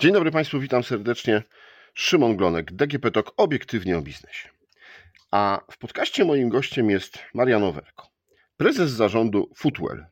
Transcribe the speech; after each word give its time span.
Dzień 0.00 0.12
dobry 0.12 0.30
Państwu, 0.30 0.60
witam 0.60 0.82
serdecznie. 0.82 1.42
Szymon 1.94 2.36
Glonek, 2.36 2.72
DGP 2.72 3.10
Talk, 3.10 3.32
obiektywnie 3.36 3.98
o 3.98 4.02
biznesie. 4.02 4.48
A 5.30 5.60
w 5.72 5.78
podcaście 5.78 6.24
moim 6.24 6.48
gościem 6.48 6.90
jest 6.90 7.18
Marian 7.34 7.62
Owerko, 7.62 8.08
prezes 8.56 8.90
zarządu 8.90 9.50
Footwell, 9.56 10.06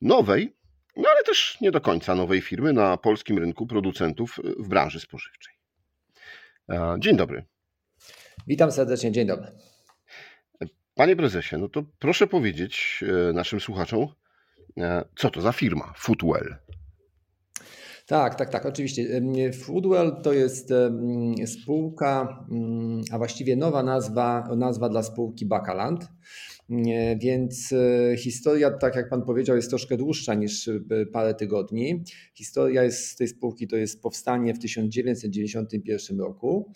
nowej, 0.00 0.56
no 0.96 1.08
ale 1.08 1.22
też 1.22 1.60
nie 1.60 1.70
do 1.70 1.80
końca 1.80 2.14
nowej 2.14 2.40
firmy 2.40 2.72
na 2.72 2.96
polskim 2.96 3.38
rynku 3.38 3.66
producentów 3.66 4.38
w 4.58 4.68
branży 4.68 5.00
spożywczej. 5.00 5.54
Dzień 6.98 7.16
dobry. 7.16 7.44
Witam 8.46 8.72
serdecznie, 8.72 9.12
dzień 9.12 9.26
dobry. 9.26 9.52
Panie 10.94 11.16
prezesie, 11.16 11.56
no 11.58 11.68
to 11.68 11.82
proszę 11.98 12.26
powiedzieć 12.26 13.04
e, 13.30 13.32
naszym 13.32 13.60
słuchaczom, 13.60 14.06
e, 14.78 15.04
co 15.16 15.30
to 15.30 15.40
za 15.40 15.52
firma 15.52 15.92
Footwell? 15.96 16.56
Tak, 18.12 18.34
tak, 18.34 18.50
tak, 18.50 18.66
oczywiście. 18.66 19.22
Foodwell 19.52 20.16
to 20.22 20.32
jest 20.32 20.72
spółka, 21.46 22.44
mm, 22.50 23.02
a 23.12 23.18
właściwie 23.18 23.56
nowa 23.56 23.82
nazwa, 23.82 24.48
nazwa 24.56 24.88
dla 24.88 25.02
spółki 25.02 25.46
Bakaland. 25.46 26.08
Więc 27.16 27.72
e, 27.72 28.16
historia, 28.16 28.70
tak 28.70 28.96
jak 28.96 29.08
Pan 29.08 29.22
powiedział, 29.22 29.56
jest 29.56 29.68
troszkę 29.68 29.96
dłuższa 29.96 30.34
niż 30.34 30.68
e, 30.68 30.80
parę 31.12 31.34
tygodni. 31.34 32.04
Historia 32.34 32.82
jest, 32.82 33.18
tej 33.18 33.28
spółki 33.28 33.68
to 33.68 33.76
jest 33.76 34.02
powstanie 34.02 34.54
w 34.54 34.58
1991 34.58 36.20
roku 36.20 36.72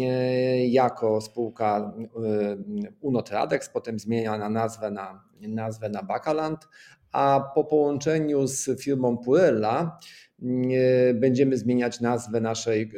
e, 0.00 0.66
jako 0.66 1.20
spółka 1.20 1.94
Unotradex, 3.00 3.68
potem 3.68 3.98
zmienia 3.98 4.38
na 4.38 4.48
nazwę 4.48 4.90
na, 4.90 5.24
nazwę 5.40 5.88
na 5.88 6.02
Bakaland, 6.02 6.68
a 7.12 7.52
po 7.54 7.64
połączeniu 7.64 8.46
z 8.46 8.80
firmą 8.80 9.18
Purella 9.18 9.98
będziemy 11.14 11.56
zmieniać 11.56 12.00
nazwę 12.00 12.40
naszej, 12.40 12.92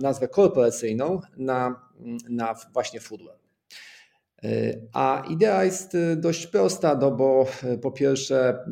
nazwę 0.00 0.28
korporacyjną 0.28 1.20
na, 1.36 1.90
na 2.28 2.54
właśnie 2.74 3.00
Foodwell. 3.00 3.42
A 4.92 5.22
idea 5.30 5.64
jest 5.64 5.96
dość 6.16 6.46
prosta, 6.46 6.98
no 7.00 7.10
bo 7.10 7.46
po 7.82 7.90
pierwsze 7.90 8.64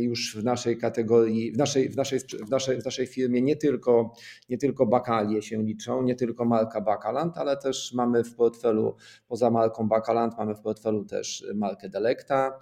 już 0.00 0.36
w 0.36 0.44
naszej 0.44 0.78
kategorii, 0.78 1.52
w 1.52 1.56
naszej, 1.56 1.88
w 1.88 1.96
naszej, 1.96 2.18
w 2.46 2.50
naszej, 2.50 2.80
w 2.80 2.84
naszej 2.84 3.06
firmie 3.06 3.42
nie 3.42 3.56
tylko, 3.56 4.12
nie 4.48 4.58
tylko 4.58 4.86
bakalie 4.86 5.42
się 5.42 5.62
liczą, 5.62 6.02
nie 6.02 6.14
tylko 6.14 6.44
marka 6.44 6.80
Bakaland, 6.80 7.38
ale 7.38 7.56
też 7.56 7.92
mamy 7.94 8.24
w 8.24 8.34
portfelu, 8.34 8.96
poza 9.28 9.50
marką 9.50 9.88
Bakaland, 9.88 10.38
mamy 10.38 10.54
w 10.54 10.60
portfelu 10.60 11.04
też 11.04 11.46
markę 11.54 11.88
Delecta, 11.88 12.58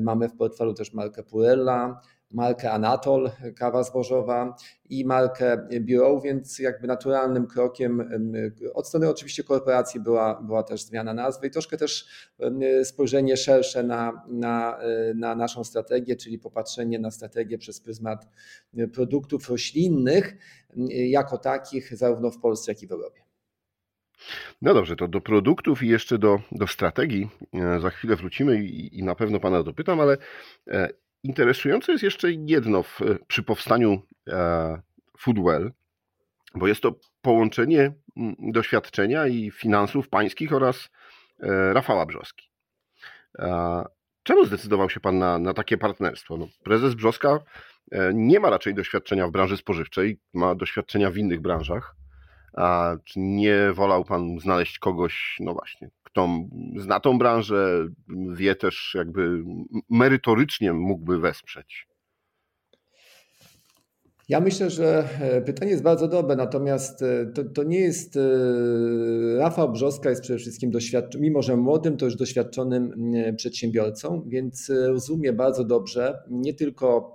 mamy 0.00 0.28
w 0.28 0.36
portfelu 0.36 0.74
też 0.74 0.92
markę 0.92 1.22
Purella, 1.22 2.00
markę 2.32 2.72
Anatol, 2.72 3.30
kawa 3.56 3.82
zbożowa 3.82 4.56
i 4.90 5.04
markę 5.04 5.68
Bureau, 5.80 6.20
więc 6.20 6.58
jakby 6.58 6.86
naturalnym 6.86 7.46
krokiem 7.46 8.10
od 8.74 8.88
strony 8.88 9.08
oczywiście 9.08 9.44
korporacji 9.44 10.00
była, 10.00 10.42
była 10.42 10.62
też 10.62 10.82
zmiana 10.82 11.14
nazwy 11.14 11.46
i 11.46 11.50
troszkę 11.50 11.76
też 11.76 12.06
spojrzenie 12.84 13.36
szersze 13.36 13.82
na, 13.82 14.22
na, 14.28 14.78
na 15.14 15.34
naszą 15.34 15.64
strategię, 15.64 16.16
czyli 16.16 16.38
popatrzenie 16.38 16.98
na 16.98 17.10
strategię 17.10 17.58
przez 17.58 17.80
pryzmat 17.80 18.28
produktów 18.92 19.48
roślinnych 19.48 20.36
jako 20.90 21.38
takich 21.38 21.96
zarówno 21.96 22.30
w 22.30 22.38
Polsce, 22.38 22.72
jak 22.72 22.82
i 22.82 22.86
w 22.86 22.92
Europie. 22.92 23.22
No 24.62 24.74
dobrze, 24.74 24.96
to 24.96 25.08
do 25.08 25.20
produktów 25.20 25.82
i 25.82 25.88
jeszcze 25.88 26.18
do, 26.18 26.40
do 26.52 26.66
strategii 26.66 27.28
e, 27.54 27.80
za 27.80 27.90
chwilę 27.90 28.16
wrócimy 28.16 28.64
i, 28.64 28.98
i 28.98 29.02
na 29.02 29.14
pewno 29.14 29.40
Pana 29.40 29.62
dopytam, 29.62 30.00
ale 30.00 30.16
e, 30.68 30.88
Interesujące 31.22 31.92
jest 31.92 32.04
jeszcze 32.04 32.32
jedno 32.32 32.82
w, 32.82 33.00
przy 33.26 33.42
powstaniu 33.42 34.02
e, 34.28 34.82
Foodwell, 35.18 35.72
bo 36.54 36.68
jest 36.68 36.80
to 36.80 36.94
połączenie 37.22 37.92
doświadczenia 38.38 39.26
i 39.26 39.50
finansów 39.50 40.08
pańskich 40.08 40.52
oraz 40.52 40.88
e, 41.40 41.72
Rafała 41.72 42.06
Brzoski. 42.06 42.50
E, 43.38 43.84
czemu 44.22 44.44
zdecydował 44.44 44.90
się 44.90 45.00
Pan 45.00 45.18
na, 45.18 45.38
na 45.38 45.54
takie 45.54 45.78
partnerstwo? 45.78 46.36
No, 46.36 46.48
prezes 46.64 46.94
Brzoska 46.94 47.38
nie 48.14 48.40
ma 48.40 48.50
raczej 48.50 48.74
doświadczenia 48.74 49.26
w 49.26 49.30
branży 49.30 49.56
spożywczej, 49.56 50.20
ma 50.34 50.54
doświadczenia 50.54 51.10
w 51.10 51.16
innych 51.16 51.40
branżach. 51.40 51.96
A 52.56 52.96
czy 53.04 53.20
nie 53.20 53.72
wolał 53.72 54.04
Pan 54.04 54.38
znaleźć 54.38 54.78
kogoś, 54.78 55.36
no 55.40 55.52
właśnie, 55.52 55.90
kto 56.12 56.28
zna 56.76 57.00
tą 57.00 57.18
branżę, 57.18 57.88
wie 58.32 58.54
też 58.54 58.92
jakby 58.94 59.44
merytorycznie 59.90 60.72
mógłby 60.72 61.18
wesprzeć? 61.18 61.91
Ja 64.28 64.40
myślę, 64.40 64.70
że 64.70 65.08
e, 65.20 65.42
pytanie 65.42 65.70
jest 65.70 65.82
bardzo 65.82 66.08
dobre, 66.08 66.36
natomiast 66.36 67.02
e, 67.02 67.26
to, 67.26 67.44
to 67.44 67.62
nie 67.62 67.80
jest. 67.80 68.16
E, 68.16 68.20
Rafał 69.38 69.72
Brzoska 69.72 70.10
jest 70.10 70.22
przede 70.22 70.38
wszystkim 70.38 70.70
doświadczonym, 70.70 71.22
mimo 71.22 71.42
że 71.42 71.56
młodym, 71.56 71.96
to 71.96 72.04
już 72.04 72.16
doświadczonym 72.16 73.12
przedsiębiorcą, 73.36 74.24
więc 74.26 74.72
rozumie 74.86 75.32
bardzo 75.32 75.64
dobrze 75.64 76.22
nie 76.30 76.54
tylko 76.54 77.14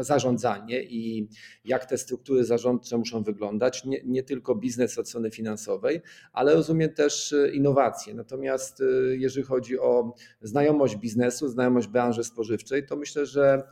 zarządzanie 0.00 0.82
i 0.82 1.28
jak 1.64 1.86
te 1.86 1.98
struktury 1.98 2.44
zarządcze 2.44 2.98
muszą 2.98 3.22
wyglądać, 3.22 3.84
nie, 3.84 4.00
nie 4.04 4.22
tylko 4.22 4.54
biznes 4.54 4.98
od 4.98 5.08
strony 5.08 5.30
finansowej, 5.30 6.00
ale 6.32 6.54
rozumie 6.54 6.88
też 6.88 7.34
innowacje. 7.52 8.14
Natomiast 8.14 8.82
jeżeli 9.10 9.46
chodzi 9.46 9.78
o 9.78 10.14
znajomość 10.42 10.96
biznesu, 10.96 11.48
znajomość 11.48 11.88
branży 11.88 12.24
spożywczej, 12.24 12.86
to 12.86 12.96
myślę, 12.96 13.26
że 13.26 13.62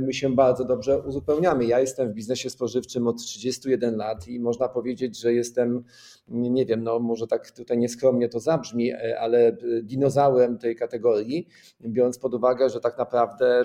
my 0.00 0.12
się 0.12 0.34
bardzo 0.34 0.64
dobrze 0.64 0.98
uzupełniamy. 0.98 1.21
Ja 1.60 1.80
jestem 1.80 2.10
w 2.10 2.14
biznesie 2.14 2.50
spożywczym 2.50 3.06
od 3.06 3.16
31 3.16 3.96
lat 3.96 4.28
i 4.28 4.40
można 4.40 4.68
powiedzieć, 4.68 5.20
że 5.20 5.34
jestem, 5.34 5.84
nie 6.28 6.66
wiem, 6.66 6.82
no 6.82 6.98
może 6.98 7.26
tak 7.26 7.50
tutaj 7.50 7.78
nieskromnie 7.78 8.28
to 8.28 8.40
zabrzmi, 8.40 8.92
ale 9.20 9.56
dinozaurem 9.82 10.58
tej 10.58 10.76
kategorii, 10.76 11.48
biorąc 11.80 12.18
pod 12.18 12.34
uwagę, 12.34 12.70
że 12.70 12.80
tak 12.80 12.98
naprawdę 12.98 13.62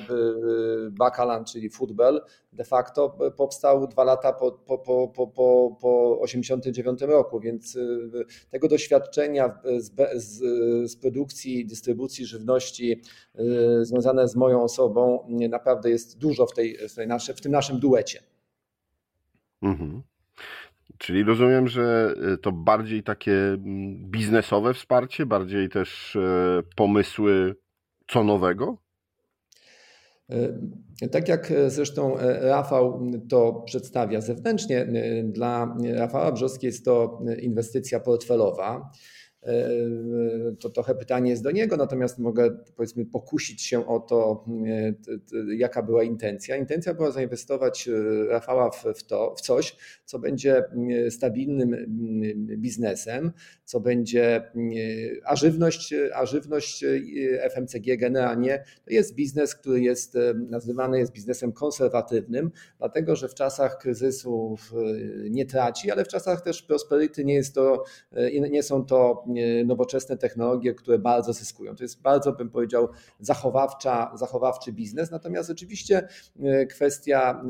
Bakalan, 0.92 1.46
czyli 1.46 1.70
futbol, 1.70 2.22
de 2.54 2.64
facto 2.64 3.18
powstał 3.38 3.88
dwa 3.88 4.04
lata 4.04 4.34
po, 4.34 4.52
po, 4.52 4.78
po, 4.78 5.08
po, 5.08 5.28
po, 5.28 5.78
po 5.82 6.20
89 6.20 7.02
roku, 7.02 7.40
więc 7.40 7.78
tego 8.50 8.68
doświadczenia 8.68 9.60
z, 9.78 9.92
z, 10.24 10.40
z 10.92 10.96
produkcji, 10.96 11.66
dystrybucji 11.66 12.26
żywności 12.26 13.02
związane 13.82 14.28
z 14.28 14.36
moją 14.36 14.64
osobą 14.64 15.28
naprawdę 15.50 15.90
jest 15.90 16.18
dużo 16.18 16.46
w, 16.46 16.54
tej, 16.54 16.78
w, 16.90 16.96
tej 16.96 17.08
nasze, 17.08 17.34
w 17.34 17.42
tym 17.48 17.52
naszym 17.52 17.80
duecie. 17.80 18.20
Mhm. 19.62 20.02
Czyli 20.98 21.24
rozumiem, 21.24 21.68
że 21.68 22.14
e, 22.34 22.38
to 22.38 22.52
bardziej 22.52 23.04
takie 23.04 23.34
mm, 23.34 24.12
biznesowe 24.12 24.74
wsparcie, 24.74 25.26
bardziej 25.26 25.70
też 25.70 26.16
e, 26.16 26.64
pomysły 26.76 27.56
co 28.08 28.24
nowego? 28.24 28.78
E, 31.02 31.08
tak 31.12 31.28
jak 31.28 31.54
zresztą 31.68 32.16
Rafał 32.42 33.12
to 33.30 33.64
przedstawia 33.66 34.22
zewnętrznie, 34.22 34.88
dla 35.24 35.78
Rafała 35.94 36.32
Brzoski 36.32 36.66
jest 36.66 36.86
to 36.86 37.20
inwestycja 37.42 38.00
portfelowa. 38.00 38.92
E, 39.44 39.52
to 40.60 40.70
trochę 40.70 40.96
pytanie 40.96 41.30
jest 41.30 41.44
do 41.44 41.52
niego, 41.52 41.78
natomiast 41.78 42.20
mogę 42.20 42.58
powiedzmy 42.76 43.06
pokusić 43.06 43.62
się 43.62 43.88
o 43.88 44.00
to, 44.00 44.46
e, 44.68 45.56
jaka 45.56 45.84
była 45.84 46.04
intencja. 46.04 46.56
Intencja 46.56 46.94
była 46.94 47.12
zainwestować 47.12 47.88
e, 47.88 48.26
Rafała 48.28 48.72
w, 48.72 49.04
to, 49.08 49.36
w 49.38 49.42
coś, 49.42 49.76
co 50.06 50.20
będzie 50.20 50.64
stabilnym 51.10 51.76
biznesem, 52.58 53.32
co 53.64 53.80
będzie, 53.80 54.52
a 55.26 55.36
żywność, 55.36 55.94
a 56.14 56.26
żywność 56.26 56.86
FMCG 57.54 57.98
generalnie 57.98 58.64
to 58.86 58.92
jest 58.94 59.16
biznes, 59.16 59.56
który 59.56 59.82
jest 59.82 60.18
nazywany 60.50 61.00
jest 61.00 61.12
biznesem 61.12 61.52
konserwatywnym, 61.52 62.52
dlatego 62.78 63.16
że 63.16 63.30
w 63.30 63.34
czasach 63.34 63.78
kryzysu 63.78 64.56
nie 65.30 65.46
traci, 65.46 65.92
ale 65.92 66.06
w 66.06 66.08
czasach 66.08 66.42
też 66.42 66.62
prosperity 66.62 67.26
nie, 67.26 67.34
jest 67.34 67.56
to, 67.56 67.84
nie 68.32 68.64
są 68.64 68.86
to 68.86 69.24
nowoczesne 69.66 70.18
technologie, 70.18 70.74
które 70.74 71.00
bardzo 71.00 71.34
zyskują. 71.34 71.76
To 71.76 71.84
jest 71.84 72.02
bardzo, 72.02 72.34
bym 72.34 72.50
powiedział, 72.50 72.88
zachowawcza, 73.20 74.12
zachowawczy 74.16 74.72
biznes. 74.72 75.12
Natomiast 75.12 75.50
oczywiście 75.50 76.08
e, 76.40 76.66
kwestia 76.66 77.44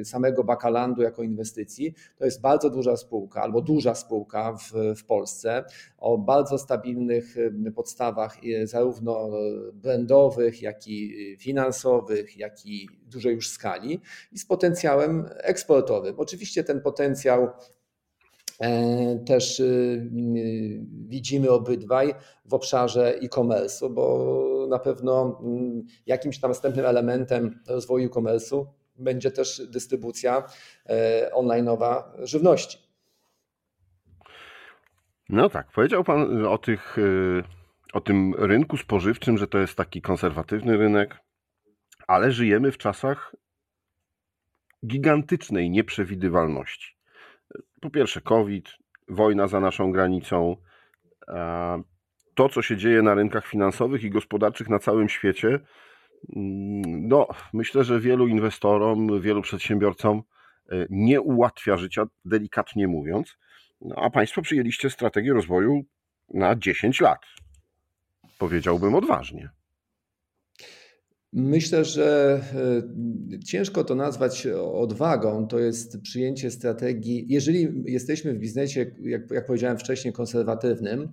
e, 0.00 0.04
samego 0.04 0.44
Bakalandu 0.44 1.02
jako 1.02 1.22
inwestycji 1.22 1.94
to 2.16 2.24
jest 2.24 2.40
bardzo 2.40 2.70
duża 2.70 2.96
spółka 2.96 3.42
albo 3.42 3.60
duża 3.60 3.94
spółka 3.94 4.56
w, 4.56 4.72
w 4.96 5.04
Polsce 5.04 5.64
o 5.98 6.18
bardzo 6.18 6.58
stabilnych 6.58 7.36
e, 7.66 7.70
podstawach 7.70 8.36
zarówno 8.64 9.30
brandowych, 9.72 10.62
jak 10.62 10.88
i 10.88 11.36
finansowych, 11.40 12.36
jak 12.36 12.66
i 12.66 12.88
dużej 13.06 13.34
już 13.34 13.48
skali 13.48 14.00
i 14.32 14.38
z 14.38 14.46
potencjałem 14.46 15.28
eksportowym. 15.36 16.14
Oczywiście 16.18 16.64
ten 16.64 16.80
potencjał 16.80 17.48
E, 17.48 17.75
też 19.26 19.60
y, 19.60 19.64
y, 20.36 20.80
widzimy 21.08 21.50
obydwaj 21.50 22.14
w 22.44 22.54
obszarze 22.54 23.14
e-commerce, 23.22 23.90
bo 23.90 24.66
na 24.68 24.78
pewno 24.78 25.40
mm, 25.42 25.86
jakimś 26.06 26.40
tam 26.40 26.50
następnym 26.50 26.86
elementem 26.86 27.60
rozwoju 27.68 28.06
e-commerce'u 28.06 28.66
będzie 28.98 29.30
też 29.30 29.62
dystrybucja 29.66 30.42
online'owa 31.34 32.02
żywności. 32.18 32.78
No 35.28 35.48
tak, 35.48 35.72
powiedział 35.72 36.04
Pan 36.04 36.46
o, 36.46 36.58
tych, 36.58 36.96
o 37.92 38.00
tym 38.00 38.34
rynku 38.38 38.76
spożywczym, 38.76 39.38
że 39.38 39.46
to 39.46 39.58
jest 39.58 39.74
taki 39.74 40.02
konserwatywny 40.02 40.76
rynek, 40.76 41.16
ale 42.06 42.32
żyjemy 42.32 42.72
w 42.72 42.78
czasach 42.78 43.34
gigantycznej 44.86 45.70
nieprzewidywalności. 45.70 46.95
Po 47.86 47.90
pierwsze, 47.90 48.20
COVID, 48.20 48.68
wojna 49.08 49.48
za 49.48 49.60
naszą 49.60 49.92
granicą, 49.92 50.56
to, 52.34 52.48
co 52.48 52.62
się 52.62 52.76
dzieje 52.76 53.02
na 53.02 53.14
rynkach 53.14 53.46
finansowych 53.46 54.04
i 54.04 54.10
gospodarczych 54.10 54.68
na 54.68 54.78
całym 54.78 55.08
świecie, 55.08 55.48
mm, 56.36 57.08
no, 57.08 57.28
myślę, 57.52 57.84
że 57.84 58.00
wielu 58.00 58.28
inwestorom, 58.28 59.20
wielu 59.20 59.42
przedsiębiorcom 59.42 60.22
e, 60.68 60.86
nie 60.90 61.20
ułatwia 61.20 61.76
życia, 61.76 62.06
delikatnie 62.24 62.88
mówiąc. 62.88 63.36
No, 63.80 63.96
a 63.96 64.10
Państwo 64.10 64.42
przyjęliście 64.42 64.90
strategię 64.90 65.32
rozwoju 65.32 65.84
na 66.34 66.56
10 66.56 67.00
lat. 67.00 67.20
Powiedziałbym 68.38 68.94
odważnie. 68.94 69.50
Myślę, 71.32 71.84
że 71.84 72.40
e, 73.34 73.38
ciężko 73.44 73.84
to 73.84 73.94
nazwać 73.94 74.46
odwagą. 74.72 75.46
To 75.46 75.58
jest 75.58 76.00
przyjęcie 76.00 76.50
strategii. 76.50 77.26
Jeżeli 77.28 77.68
jesteśmy 77.84 78.34
w 78.34 78.38
biznesie, 78.38 78.86
jak, 79.00 79.30
jak 79.30 79.46
powiedziałem 79.46 79.78
wcześniej, 79.78 80.14
konserwatywnym, 80.14 81.12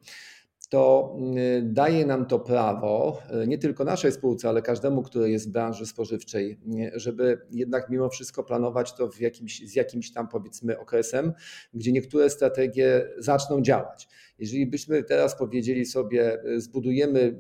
to 0.74 1.16
mm, 1.18 1.74
daje 1.74 2.06
nam 2.06 2.26
to 2.26 2.40
prawo, 2.40 3.22
e, 3.30 3.48
nie 3.48 3.58
tylko 3.58 3.84
naszej 3.84 4.12
spółce, 4.12 4.50
ale 4.50 4.62
każdemu, 4.62 5.04
który 5.04 5.32
jest 5.32 5.50
w 5.50 5.52
branży 5.52 5.86
spożywczej, 5.86 6.60
żeby 6.94 7.42
jednak 7.52 7.90
mimo 7.90 8.10
wszystko 8.10 8.44
planować 8.44 8.94
to 8.94 9.10
w 9.10 9.20
jakimś, 9.20 9.70
z 9.70 9.76
jakimś 9.76 10.12
tam 10.12 10.28
powiedzmy 10.28 10.80
okresem, 10.80 11.34
gdzie 11.74 11.92
niektóre 11.92 12.30
strategie 12.30 13.10
zaczną 13.18 13.62
działać. 13.62 14.08
Jeżeli 14.40 14.68
byśmy 14.68 15.04
teraz 15.04 15.36
powiedzieli 15.36 15.86
sobie, 15.86 16.44
e, 16.44 16.60
zbudujemy 16.60 17.20
e, 17.22 17.34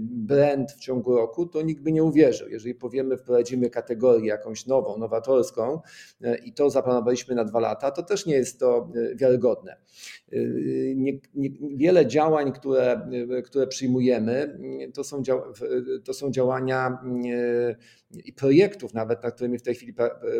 brand 0.00 0.72
w 0.72 0.80
ciągu 0.80 1.16
roku, 1.16 1.46
to 1.46 1.62
nikt 1.62 1.82
by 1.82 1.92
nie 1.92 2.04
uwierzył. 2.04 2.48
Jeżeli 2.48 2.74
powiemy, 2.74 3.16
wprowadzimy 3.16 3.70
kategorię 3.70 4.28
jakąś 4.28 4.66
nową, 4.66 4.98
nowatorską 4.98 5.80
e, 6.22 6.38
i 6.38 6.52
to 6.52 6.70
zaplanowaliśmy 6.70 7.34
na 7.34 7.44
dwa 7.44 7.60
lata, 7.60 7.90
to 7.90 8.02
też 8.02 8.26
nie 8.26 8.34
jest 8.34 8.60
to 8.60 8.92
wiarygodne. 9.14 9.76
Nie, 10.96 11.12
nie, 11.34 11.50
wiele 11.76 12.06
działań, 12.06 12.52
które, 12.52 13.08
które 13.44 13.66
przyjmujemy, 13.66 14.58
to 14.94 15.04
są, 15.04 15.22
to 16.04 16.14
są 16.14 16.30
działania 16.30 16.98
i 18.24 18.32
projektów 18.32 18.94
nawet, 18.94 19.22
nad 19.22 19.34
którymi 19.34 19.58
w 19.58 19.62
tej 19.62 19.74
chwili 19.74 19.94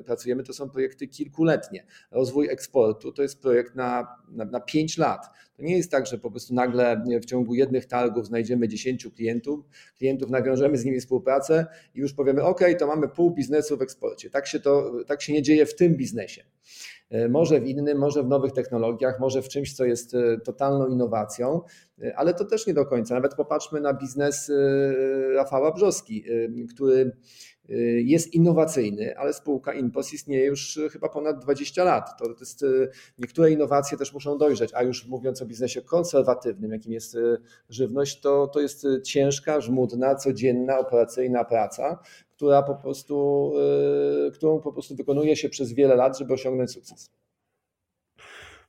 pracujemy, 0.06 0.42
to 0.42 0.52
są 0.52 0.70
projekty 0.70 1.08
kilkuletnie. 1.08 1.86
Rozwój 2.10 2.48
eksportu 2.48 3.12
to 3.12 3.22
jest 3.22 3.42
projekt 3.42 3.74
na, 3.74 4.08
na, 4.28 4.44
na 4.44 4.60
5 4.60 4.98
lat. 4.98 5.26
To 5.58 5.64
nie 5.64 5.76
jest 5.76 5.90
tak, 5.90 6.06
że 6.06 6.18
po 6.18 6.30
prostu 6.30 6.54
nagle 6.54 7.04
w 7.22 7.24
ciągu 7.24 7.54
jednych 7.54 7.86
targów 7.86 8.26
znajdziemy 8.26 8.68
10 8.68 9.08
klientów, 9.16 9.64
klientów 9.96 10.30
nawiążemy 10.30 10.78
z 10.78 10.84
nimi 10.84 11.00
współpracę 11.00 11.66
i 11.94 12.00
już 12.00 12.12
powiemy, 12.12 12.42
OK, 12.42 12.60
to 12.78 12.86
mamy 12.86 13.08
pół 13.08 13.30
biznesu 13.30 13.76
w 13.76 13.82
eksporcie. 13.82 14.30
Tak 14.30 14.46
się, 14.46 14.60
to, 14.60 14.92
tak 15.06 15.22
się 15.22 15.32
nie 15.32 15.42
dzieje 15.42 15.66
w 15.66 15.74
tym 15.74 15.96
biznesie. 15.96 16.44
E, 17.10 17.28
może 17.28 17.60
w 17.60 17.66
innym, 17.66 17.98
może 17.98 18.22
w 18.22 18.28
nowych 18.28 18.52
technologiach, 18.52 19.20
może 19.20 19.42
w 19.42 19.48
czymś, 19.48 19.74
co 19.74 19.84
jest 19.84 20.14
e, 20.14 20.40
totalną 20.40 20.86
innowacją, 20.86 21.60
e, 22.02 22.16
ale 22.16 22.34
to 22.34 22.44
też 22.44 22.66
nie 22.66 22.74
do 22.74 22.86
końca. 22.86 23.14
Nawet 23.14 23.34
popatrzmy 23.34 23.80
na 23.80 23.94
biznes 23.94 24.52
Rafała 25.34 25.72
Brzoski, 25.72 26.24
który 26.74 27.16
jest 28.04 28.34
innowacyjny, 28.34 29.18
ale 29.18 29.32
spółka 29.32 29.74
Impos 29.74 30.12
istnieje 30.12 30.46
już 30.46 30.80
chyba 30.92 31.08
ponad 31.08 31.38
20 31.42 31.84
lat. 31.84 32.18
To, 32.18 32.24
jest, 32.40 32.64
niektóre 33.18 33.50
innowacje 33.50 33.98
też 33.98 34.12
muszą 34.12 34.38
dojrzeć, 34.38 34.70
a 34.74 34.82
już 34.82 35.06
mówiąc 35.06 35.42
o 35.42 35.46
biznesie 35.46 35.82
konserwatywnym, 35.82 36.72
jakim 36.72 36.92
jest 36.92 37.16
żywność, 37.68 38.20
to, 38.20 38.46
to 38.46 38.60
jest 38.60 38.86
ciężka, 39.04 39.60
żmudna, 39.60 40.14
codzienna, 40.14 40.78
operacyjna 40.78 41.44
praca, 41.44 42.02
która 42.30 42.62
po 42.62 42.74
prostu, 42.74 43.52
którą 44.34 44.60
po 44.60 44.72
prostu 44.72 44.96
wykonuje 44.96 45.36
się 45.36 45.48
przez 45.48 45.72
wiele 45.72 45.96
lat, 45.96 46.18
żeby 46.18 46.34
osiągnąć 46.34 46.70
sukces. 46.70 47.10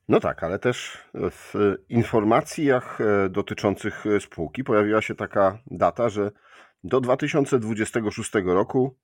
No 0.09 0.19
tak, 0.19 0.43
ale 0.43 0.59
też 0.59 0.97
w 1.13 1.75
informacjach 1.89 3.01
e, 3.01 3.29
dotyczących 3.29 4.05
spółki 4.19 4.63
pojawiła 4.63 5.01
się 5.01 5.15
taka 5.15 5.59
data, 5.71 6.09
że 6.09 6.31
do 6.83 7.01
2026 7.01 8.31
roku 8.45 8.97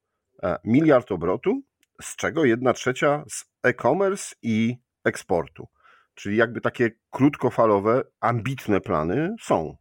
e, 0.44 0.58
miliard 0.64 1.12
obrotu, 1.12 1.62
z 2.02 2.16
czego 2.16 2.46
jedna 2.46 2.74
trzecia 2.74 3.24
z 3.30 3.46
e-commerce 3.64 4.36
i 4.42 4.78
eksportu. 5.04 5.68
Czyli 6.14 6.38
jakby 6.38 6.62
takie 6.62 6.92
krótkofalowe, 7.10 8.04
ambitne 8.20 8.82
plany 8.82 9.36
są. 9.42 9.78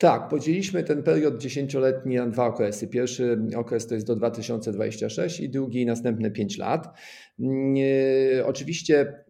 Tak, 0.00 0.28
podzieliliśmy 0.28 0.84
ten 0.84 1.02
period 1.02 1.38
dziesięcioletni 1.38 2.16
na 2.16 2.26
dwa 2.26 2.46
okresy. 2.46 2.88
Pierwszy 2.88 3.38
okres 3.56 3.86
to 3.86 3.94
jest 3.94 4.06
do 4.06 4.16
2026 4.16 5.40
i 5.40 5.48
drugi 5.48 5.86
następne 5.86 6.30
5 6.30 6.58
lat. 6.58 6.98
Oczywiście 8.44 9.24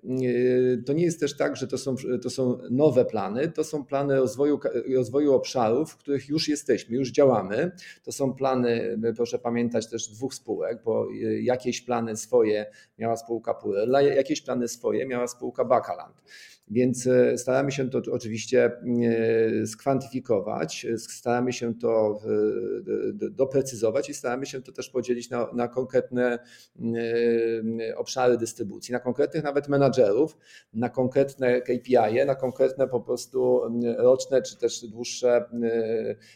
to 0.86 0.92
nie 0.92 1.04
jest 1.04 1.20
też 1.20 1.36
tak, 1.36 1.56
że 1.56 1.66
to 1.66 1.78
są, 1.78 1.94
to 2.22 2.30
są 2.30 2.58
nowe 2.70 3.04
plany, 3.04 3.48
to 3.48 3.64
są 3.64 3.84
plany 3.84 4.16
rozwoju, 4.16 4.60
rozwoju 4.94 5.34
obszarów, 5.34 5.90
w 5.90 5.96
których 5.96 6.28
już 6.28 6.48
jesteśmy, 6.48 6.96
już 6.96 7.10
działamy. 7.10 7.70
To 8.04 8.12
są 8.12 8.34
plany, 8.34 8.98
proszę 9.16 9.38
pamiętać, 9.38 9.90
też 9.90 10.08
dwóch 10.08 10.34
spółek, 10.34 10.82
bo 10.84 11.06
jakieś 11.42 11.80
plany 11.82 12.16
swoje 12.16 12.66
miała 12.98 13.16
spółka 13.16 13.54
Purella, 13.54 14.02
jakieś 14.02 14.42
plany 14.42 14.68
swoje 14.68 15.06
miała 15.06 15.26
spółka 15.26 15.64
Bakaland. 15.64 16.22
Więc 16.70 17.06
e, 17.06 17.38
staramy 17.38 17.72
się 17.72 17.90
to 17.90 18.02
oczywiście 18.12 18.64
e, 19.62 19.66
skwantyfikować, 19.66 20.86
staramy 20.96 21.52
się 21.52 21.74
to 21.74 22.20
doprecyzować 23.30 24.10
i 24.10 24.14
staramy 24.14 24.46
się 24.46 24.62
to 24.62 24.72
też 24.72 24.90
podzielić 24.90 25.30
na, 25.30 25.52
na 25.52 25.68
konkretne 25.68 26.38
e, 27.88 27.96
obszary 27.96 28.38
dystrybucji, 28.38 28.92
na 28.92 29.00
konkretnych 29.00 29.44
nawet 29.44 29.68
menadżerów, 29.68 30.36
na 30.72 30.88
konkretne 30.88 31.60
KPI, 31.60 32.26
na 32.26 32.34
konkretne 32.34 32.88
po 32.88 33.00
prostu 33.00 33.60
roczne 33.98 34.42
czy 34.42 34.56
też 34.56 34.86
dłuższe 34.86 35.44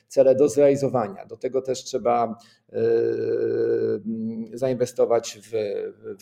cele 0.09 0.35
do 0.35 0.49
zrealizowania. 0.49 1.26
Do 1.26 1.37
tego 1.37 1.62
też 1.62 1.85
trzeba 1.85 2.38
zainwestować 4.55 5.38
w, 5.43 5.50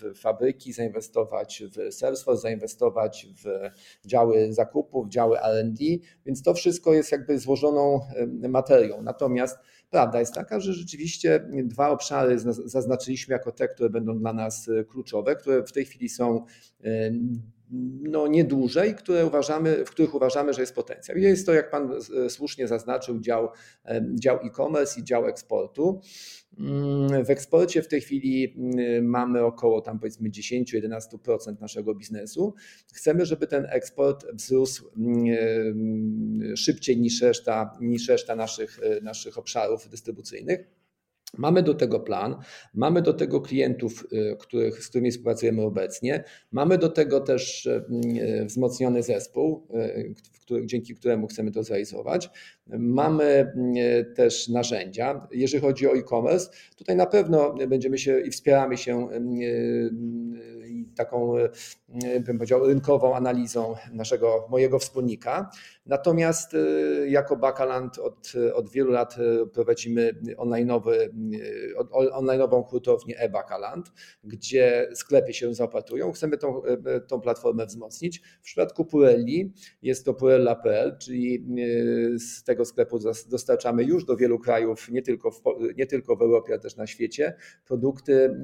w 0.02 0.19
fabryki, 0.21 0.73
zainwestować 0.73 1.62
w 1.76 1.95
Salesforce, 1.95 2.42
zainwestować 2.42 3.26
w 3.45 4.07
działy 4.07 4.52
zakupów, 4.52 5.09
działy 5.09 5.38
RD, 5.38 5.78
więc 6.26 6.42
to 6.42 6.54
wszystko 6.54 6.92
jest 6.95 7.12
jakby 7.12 7.38
złożoną 7.38 8.00
materią. 8.49 9.02
Natomiast 9.02 9.59
prawda 9.90 10.21
jest 10.21 10.35
taka, 10.35 10.61
że 10.61 10.73
rzeczywiście 10.73 11.49
dwa 11.64 11.90
obszary 11.90 12.38
zaznaczyliśmy 12.64 13.33
jako 13.33 13.52
te, 13.52 13.69
które 13.69 13.90
będą 13.90 14.19
dla 14.19 14.33
nas 14.33 14.69
e, 14.69 14.85
kluczowe, 14.85 15.37
które 15.37 15.62
w 15.64 15.73
tej 15.73 15.85
chwili 15.85 16.09
są 16.09 16.45
no, 18.02 18.26
nieduże 18.26 18.88
i 18.88 18.94
które 18.94 19.26
uważamy, 19.26 19.84
w 19.84 19.90
których 19.90 20.14
uważamy, 20.14 20.52
że 20.52 20.60
jest 20.60 20.74
potencjał. 20.74 21.18
I 21.18 21.22
jest 21.22 21.46
to, 21.46 21.54
jak 21.54 21.70
Pan 21.70 21.92
e, 22.26 22.30
słusznie 22.30 22.68
zaznaczył, 22.68 23.20
dział, 23.20 23.48
dział 24.14 24.36
e-commerce 24.36 25.00
i 25.00 25.04
dział 25.04 25.26
eksportu. 25.26 26.00
Mm, 26.58 27.24
w 27.24 27.30
eksporcie 27.30 27.82
w 27.82 27.88
tej 27.88 28.00
chwili 28.00 28.54
mm, 28.56 29.04
mamy 29.04 29.44
około 29.44 29.80
tam 29.80 29.98
powiedzmy 29.98 30.30
10-11% 30.30 31.60
naszego 31.60 31.94
biznesu. 31.94 32.54
Chcemy, 32.94 33.26
żeby 33.26 33.46
ten 33.46 33.66
eksport 33.70 34.26
wzrósł 34.34 34.90
mm, 34.96 36.56
szybciej 36.56 37.00
niż 37.00 37.22
reszta, 37.22 37.78
niż 37.80 38.08
reszta 38.08 38.36
naszych, 38.36 38.80
naszych 39.02 39.38
obszarów 39.38 39.88
dystrybucyjnych. 39.88 40.79
Mamy 41.38 41.62
do 41.62 41.75
tego 41.75 42.00
plan, 42.00 42.37
mamy 42.75 43.02
do 43.02 43.14
tego 43.14 43.40
klientów, 43.40 44.06
y, 44.12 44.37
których, 44.40 44.84
z 44.84 44.88
którymi 44.88 45.10
współpracujemy 45.10 45.62
obecnie, 45.62 46.25
mamy 46.52 46.78
do 46.78 46.88
tego 46.88 47.20
też 47.20 47.66
y, 47.66 47.84
y, 48.40 48.44
wzmocniony 48.44 49.02
zespół, 49.02 49.66
który, 50.42 50.66
dzięki 50.66 50.94
któremu 50.94 51.26
chcemy 51.26 51.50
to 51.50 51.62
zrealizować. 51.62 52.30
Mamy 52.66 53.52
też 54.16 54.49
narzędzia. 54.49 55.28
Jeżeli 55.32 55.62
chodzi 55.62 55.88
o 55.88 55.96
e-commerce, 55.96 56.50
tutaj 56.76 56.96
na 56.96 57.06
pewno 57.06 57.54
będziemy 57.68 57.99
się 57.99 58.20
i 58.20 58.30
wspieramy 58.30 58.76
się 58.76 59.08
taką, 60.96 61.34
bym 62.20 62.38
powiedział, 62.38 62.66
rynkową 62.66 63.16
analizą 63.16 63.75
naszego, 63.92 64.46
mojego 64.50 64.78
wspólnika. 64.78 65.50
Natomiast 65.90 66.56
jako 67.06 67.37
Bakaland 67.37 67.99
od, 67.99 68.32
od 68.54 68.70
wielu 68.70 68.90
lat 68.90 69.16
prowadzimy 69.52 70.12
online'owy, 70.37 70.92
online'ową 71.90 72.64
hurtownię 72.64 73.18
e-Bakaland, 73.18 73.92
gdzie 74.25 74.88
sklepy 74.94 75.32
się 75.32 75.54
zaopatrują. 75.54 76.12
Chcemy 76.12 76.37
tą, 76.37 76.62
tą 77.09 77.20
platformę 77.20 77.66
wzmocnić. 77.66 78.23
W 78.40 78.44
przypadku 78.44 78.85
Purelli 78.85 79.52
jest 79.82 80.04
to 80.04 80.14
purella.pl, 80.14 80.99
czyli 80.99 81.47
z 82.18 82.44
tego 82.44 82.64
sklepu 82.64 82.99
dostarczamy 83.30 83.85
już 83.85 84.04
do 84.04 84.16
wielu 84.16 84.38
krajów, 84.38 84.88
nie 84.90 85.02
tylko 85.02 85.30
w, 85.30 85.42
nie 85.76 85.87
tylko 85.87 86.16
w 86.16 86.23
Europie, 86.23 86.52
ale 86.52 86.61
też 86.61 86.76
na 86.76 86.87
świecie, 86.87 87.37
produkty 87.66 88.40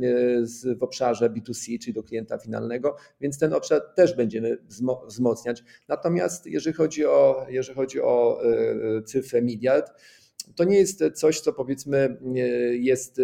w 0.81 0.83
obszarze 0.83 1.31
B2C, 1.31 1.79
czyli 1.79 1.95
do 1.95 2.03
klienta 2.03 2.39
finalnego, 2.39 2.97
więc 3.21 3.39
ten 3.39 3.53
obszar 3.53 3.81
też 3.97 4.17
będziemy 4.17 4.59
wzmocniać. 5.07 5.65
Natomiast 5.89 6.47
jeżeli 6.47 6.77
chodzi 6.77 7.07
o, 7.07 7.36
jeżeli 7.49 7.77
chodzi 7.77 8.01
o 8.01 8.41
e, 8.45 9.03
cyfrę 9.03 9.43
miliard, 9.43 9.93
to 10.55 10.65
nie 10.65 10.79
jest 10.79 11.05
coś, 11.15 11.41
co 11.41 11.53
powiedzmy 11.53 12.17
jest 12.73 13.19
e, 13.19 13.23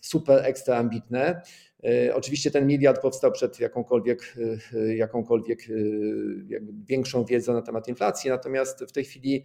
super 0.00 0.44
ekstra 0.44 0.76
ambitne. 0.76 1.42
E, 1.84 2.14
oczywiście 2.14 2.50
ten 2.50 2.66
miliard 2.66 3.02
powstał 3.02 3.32
przed 3.32 3.60
jakąkolwiek, 3.60 4.36
jakąkolwiek 4.96 5.58
większą 6.88 7.24
wiedzą 7.24 7.52
na 7.52 7.62
temat 7.62 7.88
inflacji, 7.88 8.30
natomiast 8.30 8.84
w 8.84 8.92
tej 8.92 9.04
chwili 9.04 9.44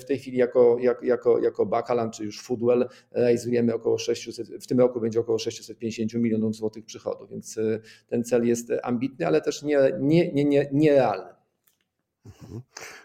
w 0.00 0.04
tej 0.06 0.18
chwili 0.18 0.38
jako, 0.38 0.76
jako, 1.02 1.38
jako 1.38 1.66
Bakalan 1.66 2.10
czy 2.10 2.24
już 2.24 2.42
Foodwell 2.42 2.88
realizujemy 3.12 3.74
około 3.74 3.98
600, 3.98 4.48
w 4.48 4.66
tym 4.66 4.80
roku 4.80 5.00
będzie 5.00 5.20
około 5.20 5.38
650 5.38 6.14
milionów 6.14 6.54
złotych 6.56 6.84
przychodów, 6.84 7.30
więc 7.30 7.58
e, 7.58 7.80
ten 8.06 8.24
cel 8.24 8.46
jest 8.46 8.72
ambitny, 8.82 9.26
ale 9.26 9.40
też 9.40 9.62
nie, 9.62 9.78
nie, 10.00 10.32
nie, 10.32 10.44
nie, 10.44 10.68
nierealny. 10.72 11.34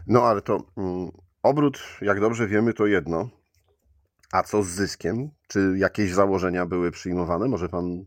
No 0.08 0.24
ale 0.24 0.42
to 0.42 0.64
mm, 0.78 1.12
obrót, 1.44 1.80
jak 2.02 2.20
dobrze 2.20 2.48
wiemy, 2.48 2.74
to 2.74 2.88
jedno. 2.88 3.30
A 4.32 4.44
co 4.44 4.64
z 4.64 4.68
zyskiem? 4.68 5.30
Czy 5.48 5.74
jakieś 5.78 6.14
założenia 6.14 6.66
były 6.66 6.92
przyjmowane? 6.92 7.48
Może 7.48 7.70
pan 7.70 8.06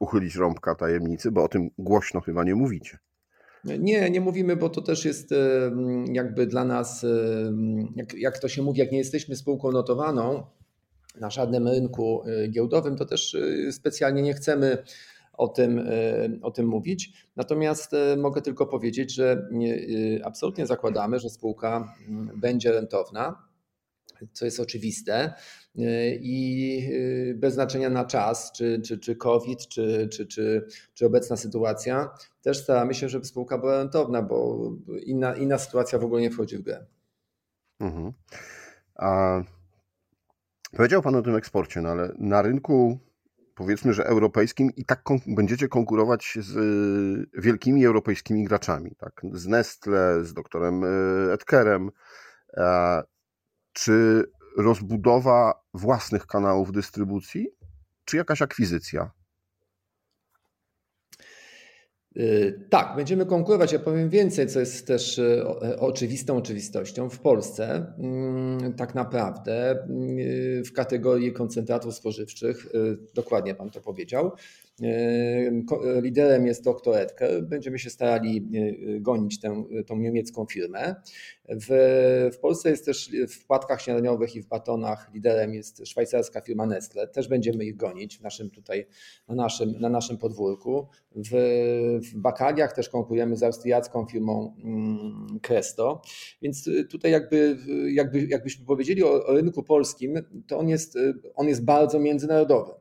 uchylić 0.00 0.36
rąbka 0.36 0.74
tajemnicy, 0.74 1.30
bo 1.30 1.44
o 1.44 1.48
tym 1.48 1.70
głośno 1.78 2.20
chyba 2.20 2.44
nie 2.44 2.54
mówicie. 2.54 2.98
Nie, 3.64 4.10
nie 4.10 4.20
mówimy, 4.20 4.56
bo 4.56 4.68
to 4.68 4.82
też 4.82 5.04
jest 5.04 5.34
jakby 6.12 6.46
dla 6.46 6.64
nas, 6.64 7.06
jak, 7.96 8.14
jak 8.14 8.38
to 8.38 8.48
się 8.48 8.62
mówi, 8.62 8.80
jak 8.80 8.92
nie 8.92 8.98
jesteśmy 8.98 9.36
spółką 9.36 9.72
notowaną 9.72 10.46
na 11.20 11.30
żadnym 11.30 11.68
rynku 11.68 12.22
y, 12.28 12.48
giełdowym, 12.48 12.96
to 12.96 13.04
też 13.04 13.34
y, 13.34 13.72
specjalnie 13.72 14.22
nie 14.22 14.34
chcemy 14.34 14.78
o 15.40 15.48
tym, 15.48 15.78
y, 15.78 16.38
o 16.42 16.50
tym 16.50 16.66
mówić. 16.66 17.12
Natomiast 17.36 17.90
mogę 18.16 18.42
tylko 18.42 18.66
powiedzieć, 18.66 19.14
że 19.14 19.48
absolutnie 20.24 20.66
zakładamy, 20.66 21.18
że 21.18 21.30
spółka 21.30 21.94
będzie 22.36 22.72
rentowna, 22.72 23.42
co 24.32 24.44
jest 24.44 24.60
oczywiste. 24.60 25.34
I 26.20 26.88
bez 27.34 27.54
znaczenia 27.54 27.90
na 27.90 28.04
czas, 28.04 28.52
czy, 28.52 28.80
czy, 28.84 28.98
czy 28.98 29.16
COVID, 29.16 29.68
czy, 29.68 30.08
czy, 30.12 30.26
czy, 30.26 30.66
czy 30.94 31.06
obecna 31.06 31.36
sytuacja, 31.36 32.10
też 32.42 32.58
staramy 32.58 32.94
się, 32.94 33.08
żeby 33.08 33.24
spółka 33.24 33.58
była 33.58 33.78
rentowna, 33.78 34.22
bo 34.22 34.70
inna, 35.02 35.34
inna 35.36 35.58
sytuacja 35.58 35.98
w 35.98 36.04
ogóle 36.04 36.20
nie 36.20 36.30
wchodzi 36.30 36.58
w 36.58 36.62
grę. 36.62 36.86
Mhm. 37.80 38.12
A 38.94 39.40
powiedział 40.76 41.02
Pan 41.02 41.14
o 41.14 41.22
tym 41.22 41.36
eksporcie, 41.36 41.80
no 41.80 41.88
ale 41.88 42.12
na 42.18 42.42
rynku 42.42 42.98
powiedzmy, 43.60 43.94
że 43.94 44.04
europejskim 44.04 44.70
i 44.76 44.84
tak 44.84 45.02
kon 45.02 45.18
będziecie 45.26 45.68
konkurować 45.68 46.38
z 46.40 46.56
y, 46.56 47.40
wielkimi 47.40 47.86
europejskimi 47.86 48.44
graczami, 48.44 48.94
tak? 48.98 49.22
Z 49.32 49.46
Nestle, 49.46 50.24
z 50.24 50.34
doktorem 50.34 50.84
y, 50.84 51.32
Edkerem. 51.32 51.90
Czy 53.72 54.24
rozbudowa 54.56 55.62
własnych 55.74 56.26
kanałów 56.26 56.72
dystrybucji, 56.72 57.48
czy 58.04 58.16
jakaś 58.16 58.42
akwizycja? 58.42 59.10
Y, 62.16 62.66
tak, 62.70 62.96
będziemy 62.96 63.26
konkurować. 63.26 63.72
Ja 63.72 63.78
powiem 63.78 64.10
więcej, 64.10 64.46
co 64.46 64.60
jest 64.60 64.86
też 64.86 65.18
y, 65.18 65.44
oczywistą 65.78 66.36
oczywistością. 66.36 67.10
W 67.10 67.18
Polsce 67.18 67.92
mm, 67.98 68.72
tak 68.74 68.94
naprawdę 68.94 69.86
y, 70.18 70.62
w 70.66 70.72
kategorii 70.72 71.32
koncentratów 71.32 71.94
spożywczych, 71.94 72.66
dokładnie 73.14 73.54
Pan 73.54 73.70
to 73.70 73.80
powiedział, 73.80 74.32
liderem 76.02 76.46
jest 76.46 76.64
dr 76.64 76.96
Edker. 76.96 77.42
Będziemy 77.42 77.78
się 77.78 77.90
starali 77.90 78.48
gonić 79.00 79.40
tę, 79.40 79.64
tą 79.86 79.96
niemiecką 79.96 80.46
firmę. 80.46 80.94
W, 81.48 82.30
w 82.32 82.38
Polsce 82.38 82.70
jest 82.70 82.84
też 82.84 83.10
w 83.28 83.46
płatkach 83.46 83.82
śniadaniowych 83.82 84.36
i 84.36 84.42
w 84.42 84.46
batonach 84.46 85.10
liderem 85.14 85.54
jest 85.54 85.88
szwajcarska 85.88 86.40
firma 86.40 86.66
Nestle. 86.66 87.08
Też 87.08 87.28
będziemy 87.28 87.64
ich 87.64 87.76
gonić 87.76 88.18
w 88.18 88.22
naszym 88.22 88.50
tutaj, 88.50 88.86
na 89.28 89.34
naszym, 89.34 89.80
na 89.80 89.88
naszym 89.88 90.18
podwórku. 90.18 90.88
W, 91.14 91.30
w 92.12 92.16
bakaliach 92.16 92.72
też 92.72 92.88
konkurujemy 92.88 93.36
z 93.36 93.42
austriacką 93.42 94.06
firmą 94.06 94.54
mm, 94.64 95.40
Cresto. 95.42 96.02
Więc 96.42 96.68
tutaj 96.90 97.12
jakby, 97.12 97.56
jakby, 97.92 98.26
jakbyśmy 98.26 98.66
powiedzieli 98.66 99.04
o, 99.04 99.26
o 99.26 99.32
rynku 99.34 99.62
polskim, 99.62 100.14
to 100.46 100.58
on 100.58 100.68
jest, 100.68 100.98
on 101.34 101.48
jest 101.48 101.64
bardzo 101.64 101.98
międzynarodowy. 101.98 102.79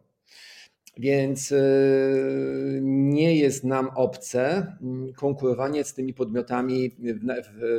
Więc 1.00 1.51
y, 1.51 2.79
nie 2.84 3.36
jest 3.38 3.63
nam 3.63 3.89
obce 3.96 4.75
mm, 4.82 5.13
konkurowanie 5.13 5.84
z 5.84 5.94
tymi 5.94 6.13
podmiotami 6.13 6.89
w, 6.89 7.20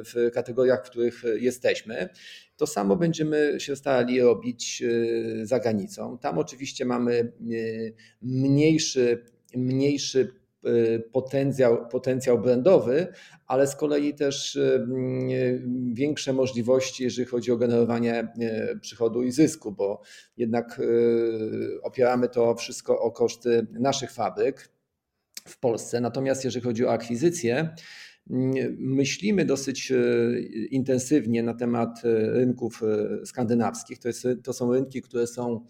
w, 0.05 0.31
kategoriach, 0.35 0.87
w 0.87 0.91
których 0.91 1.23
jesteśmy. 1.41 2.09
To 2.57 2.67
samo 2.67 2.97
będziemy 2.97 3.55
się 3.59 3.77
starali 3.77 4.21
robić 4.21 4.83
y, 4.83 5.47
za 5.47 5.59
granicą. 5.59 6.19
Tam 6.19 6.39
oczywiście 6.39 6.85
mamy 6.85 7.33
y, 7.51 7.95
mniejszy, 8.23 9.25
mniejszy 9.57 10.40
potencjał, 11.13 11.89
potencjał 11.89 12.39
brandowy, 12.39 13.07
ale 13.47 13.67
z 13.67 13.77
kolei 13.77 14.15
też 14.15 14.57
y, 14.57 14.87
y, 15.31 15.63
większe 15.93 16.33
możliwości, 16.33 17.05
jeżeli 17.05 17.29
chodzi 17.29 17.53
o 17.53 17.57
generowanie 17.57 18.33
przychodu 18.81 19.23
i 19.23 19.33
zysku, 19.33 19.73
bo 19.73 20.01
jednak 20.37 20.81
opieramy 21.83 22.29
to 22.29 22.55
wszystko 22.55 23.01
o 23.01 23.11
koszty 23.11 23.67
naszych 23.73 24.13
fabryk 24.13 24.71
w 25.47 25.59
Polsce. 25.59 26.01
Natomiast 26.01 26.45
jeżeli 26.45 26.65
chodzi 26.65 26.87
o 26.87 26.93
akwizycję, 26.93 27.75
myślimy 28.79 29.45
dosyć 29.45 29.93
intensywnie 30.71 31.43
na 31.43 31.55
temat 31.55 32.01
rynków 32.33 32.83
skandynawskich. 33.25 33.99
To, 33.99 34.09
jest, 34.09 34.27
to 34.45 34.53
są 34.53 34.73
rynki, 34.73 35.03
które 35.03 35.27
są 35.27 35.67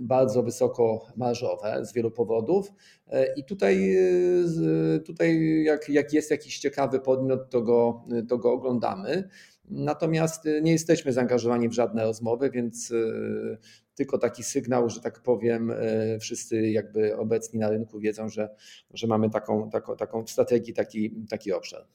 bardzo 0.00 0.42
wysoko 0.42 1.06
marżowe 1.16 1.86
z 1.86 1.92
wielu 1.92 2.10
powodów. 2.10 2.72
E, 3.06 3.34
I 3.34 3.44
tutaj, 3.44 3.96
e, 3.96 5.00
tutaj 5.00 5.62
jak, 5.64 5.88
jak 5.88 6.12
jest 6.12 6.30
jakiś 6.30 6.58
ciekawy 6.58 7.00
podmiot, 7.00 7.50
to 7.50 7.62
go, 7.62 8.04
to 8.28 8.38
go 8.38 8.52
oglądamy. 8.52 9.28
Natomiast 9.64 10.44
nie 10.62 10.72
jesteśmy 10.72 11.12
zaangażowani 11.12 11.68
w 11.68 11.72
żadne 11.72 12.04
rozmowy, 12.04 12.50
więc 12.50 12.92
e, 12.92 13.56
tylko 13.94 14.18
taki 14.18 14.42
sygnał, 14.42 14.90
że 14.90 15.00
tak 15.00 15.22
powiem, 15.22 15.72
wszyscy 16.20 16.70
jakby 16.70 17.16
obecni 17.16 17.58
na 17.58 17.68
rynku 17.70 18.00
wiedzą, 18.00 18.28
że, 18.28 18.54
że 18.94 19.06
mamy 19.06 19.30
taką, 19.30 19.70
taką, 19.70 19.96
taką 19.96 20.26
strategię, 20.26 20.72
taki, 20.72 21.26
taki 21.28 21.52
obszar. 21.52 21.86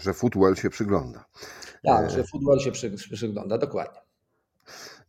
Że 0.00 0.14
footwell 0.14 0.54
się 0.54 0.70
przygląda. 0.70 1.24
Tak, 1.84 2.10
że 2.10 2.24
footwell 2.24 2.58
się 2.58 2.72
przy, 2.72 2.90
przygląda, 2.90 3.58
dokładnie. 3.58 4.00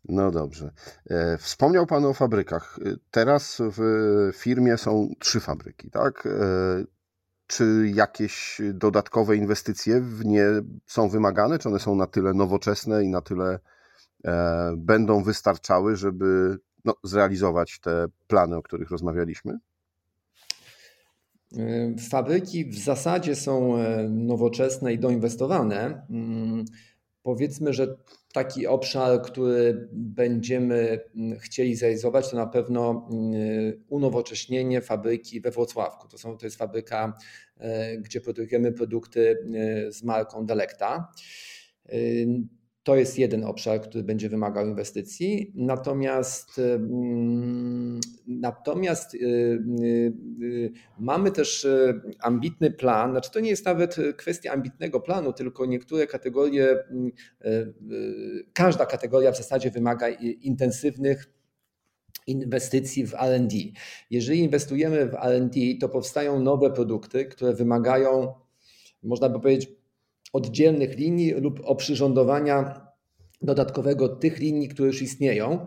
No 0.10 0.32
dobrze. 0.32 0.72
E, 1.10 1.38
wspomniał 1.38 1.86
Pan 1.86 2.06
o 2.06 2.14
fabrykach. 2.14 2.80
E, 2.86 2.96
teraz 3.12 3.62
w 3.62 3.82
firmie 4.34 4.78
są 4.78 5.10
trzy 5.20 5.40
fabryki, 5.40 5.92
tak? 5.92 6.26
E, 6.26 6.30
czy 7.48 7.92
jakieś 7.94 8.62
dodatkowe 8.74 9.36
inwestycje 9.36 10.02
w 10.02 10.26
nie 10.26 10.46
są 10.86 11.10
wymagane? 11.10 11.60
Czy 11.60 11.70
one 11.70 11.80
są 11.80 11.96
na 11.96 12.08
tyle 12.08 12.34
nowoczesne 12.34 13.04
i 13.04 13.10
na 13.10 13.22
tyle 13.22 13.60
będą 14.78 15.24
wystarczały, 15.24 15.96
żeby 15.96 16.58
no, 16.86 16.96
zrealizować 17.04 17.80
te 17.80 18.06
plany, 18.28 18.56
o 18.56 18.64
których 18.64 18.92
rozmawialiśmy? 18.92 19.60
Fabryki 22.10 22.66
w 22.66 22.78
zasadzie 22.78 23.36
są 23.36 23.78
nowoczesne 24.10 24.94
i 24.94 25.00
doinwestowane. 25.00 26.06
Powiedzmy, 27.28 27.74
że 27.74 27.98
taki 28.34 28.68
obszar, 28.68 29.22
który 29.22 29.88
będziemy 29.92 31.00
mm, 31.16 31.40
chcieli 31.40 31.76
zrealizować, 31.76 32.30
to 32.30 32.36
na 32.36 32.48
pewno 32.48 33.08
mm, 33.12 33.84
unowocześnienie 33.90 34.82
fabryki 34.82 35.42
we 35.42 35.52
Wrocławku. 35.52 36.08
To, 36.08 36.18
są, 36.18 36.38
to 36.38 36.46
jest 36.46 36.58
fabryka, 36.58 37.18
e, 37.58 37.98
gdzie 37.98 38.22
produkujemy 38.22 38.72
produkty 38.72 39.38
e, 39.56 39.92
z 39.92 40.04
marką 40.04 40.46
Delecta. 40.46 41.12
E, 42.88 42.92
to 42.92 42.96
jest 42.96 43.20
jeden 43.20 43.44
obszar, 43.44 43.82
który 43.82 44.04
będzie 44.04 44.30
wymagał 44.30 44.68
inwestycji. 44.68 45.52
Natomiast, 45.56 46.62
natomiast 48.28 49.18
mamy 51.00 51.32
też 51.32 51.68
ambitny 52.20 52.72
plan, 52.72 53.12
znaczy 53.12 53.32
to 53.32 53.40
nie 53.40 53.50
jest 53.50 53.66
nawet 53.66 53.96
kwestia 54.18 54.52
ambitnego 54.52 55.00
planu, 55.00 55.34
tylko 55.34 55.66
niektóre 55.66 56.08
kategorie, 56.08 56.84
każda 58.54 58.86
kategoria 58.86 59.32
w 59.32 59.38
zasadzie 59.38 59.72
wymaga 59.72 60.10
intensywnych 60.42 61.34
inwestycji 62.28 63.08
w 63.08 63.14
RD. 63.14 63.54
Jeżeli 64.10 64.40
inwestujemy 64.40 65.06
w 65.06 65.14
RD, 65.14 65.56
to 65.82 65.90
powstają 65.90 66.40
nowe 66.40 66.72
produkty, 66.72 67.26
które 67.26 67.54
wymagają, 67.54 68.34
można 69.04 69.30
by 69.30 69.40
powiedzieć, 69.40 69.77
oddzielnych 70.34 70.98
linii 70.98 71.32
lub 71.32 71.62
oprzyrządowania 71.64 72.88
dodatkowego 73.42 74.10
tych 74.10 74.40
linii, 74.40 74.68
które 74.68 74.88
już 74.88 75.02
istnieją. 75.02 75.66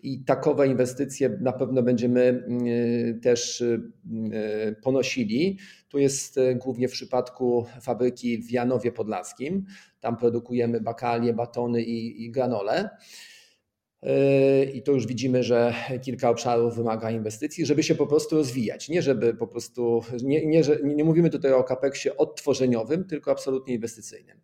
I 0.00 0.24
takowe 0.24 0.66
inwestycje 0.66 1.38
na 1.40 1.52
pewno 1.52 1.82
będziemy 1.82 2.20
mm, 2.20 3.20
też 3.20 3.60
y, 3.60 3.92
ponosili. 4.82 5.58
Tu 5.88 5.98
jest 5.98 6.38
y, 6.38 6.54
głównie 6.54 6.88
w 6.88 6.92
przypadku 6.92 7.66
fabryki 7.80 8.42
w 8.42 8.50
Janowie 8.50 8.92
Podlaskim. 8.92 9.64
Tam 10.00 10.16
produkujemy 10.16 10.80
bakalie, 10.80 11.34
batony 11.34 11.82
i, 11.82 12.24
i 12.24 12.30
granole. 12.30 12.90
I 14.74 14.82
to 14.82 14.92
już 14.92 15.06
widzimy, 15.06 15.42
że 15.42 15.74
kilka 16.02 16.30
obszarów 16.30 16.76
wymaga 16.76 17.10
inwestycji, 17.10 17.66
żeby 17.66 17.82
się 17.82 17.94
po 17.94 18.06
prostu 18.06 18.36
rozwijać. 18.36 18.88
Nie, 18.88 19.02
żeby 19.02 19.34
po 19.34 19.46
prostu, 19.46 20.02
nie, 20.22 20.46
nie, 20.46 20.62
nie 20.84 21.04
mówimy 21.04 21.30
tutaj 21.30 21.52
o 21.52 21.64
kapeksie 21.64 22.16
odtworzeniowym, 22.16 23.04
tylko 23.04 23.30
absolutnie 23.30 23.74
inwestycyjnym. 23.74 24.40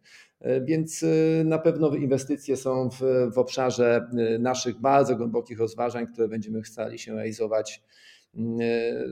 Więc 0.64 1.02
y, 1.02 1.42
na 1.46 1.58
pewno 1.58 1.94
inwestycje 1.94 2.56
są 2.56 2.90
w, 2.90 3.00
w 3.34 3.38
obszarze 3.38 4.10
y, 4.34 4.38
naszych 4.38 4.80
bardzo 4.80 5.16
głębokich 5.16 5.58
rozważań, 5.58 6.06
które 6.06 6.28
będziemy 6.28 6.64
starali 6.64 6.98
się 6.98 7.14
realizować. 7.14 7.82
Y, 8.34 8.38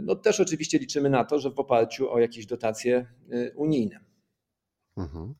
no 0.03 0.17
też 0.17 0.41
oczywiście 0.41 0.79
liczymy 0.79 1.11
na 1.11 1.25
to, 1.25 1.39
że 1.39 1.51
w 1.51 1.59
oparciu 1.59 2.11
o 2.11 2.19
jakieś 2.19 2.47
dotacje 2.47 3.07
unijne. 3.55 4.01
Mhm. 4.97 5.35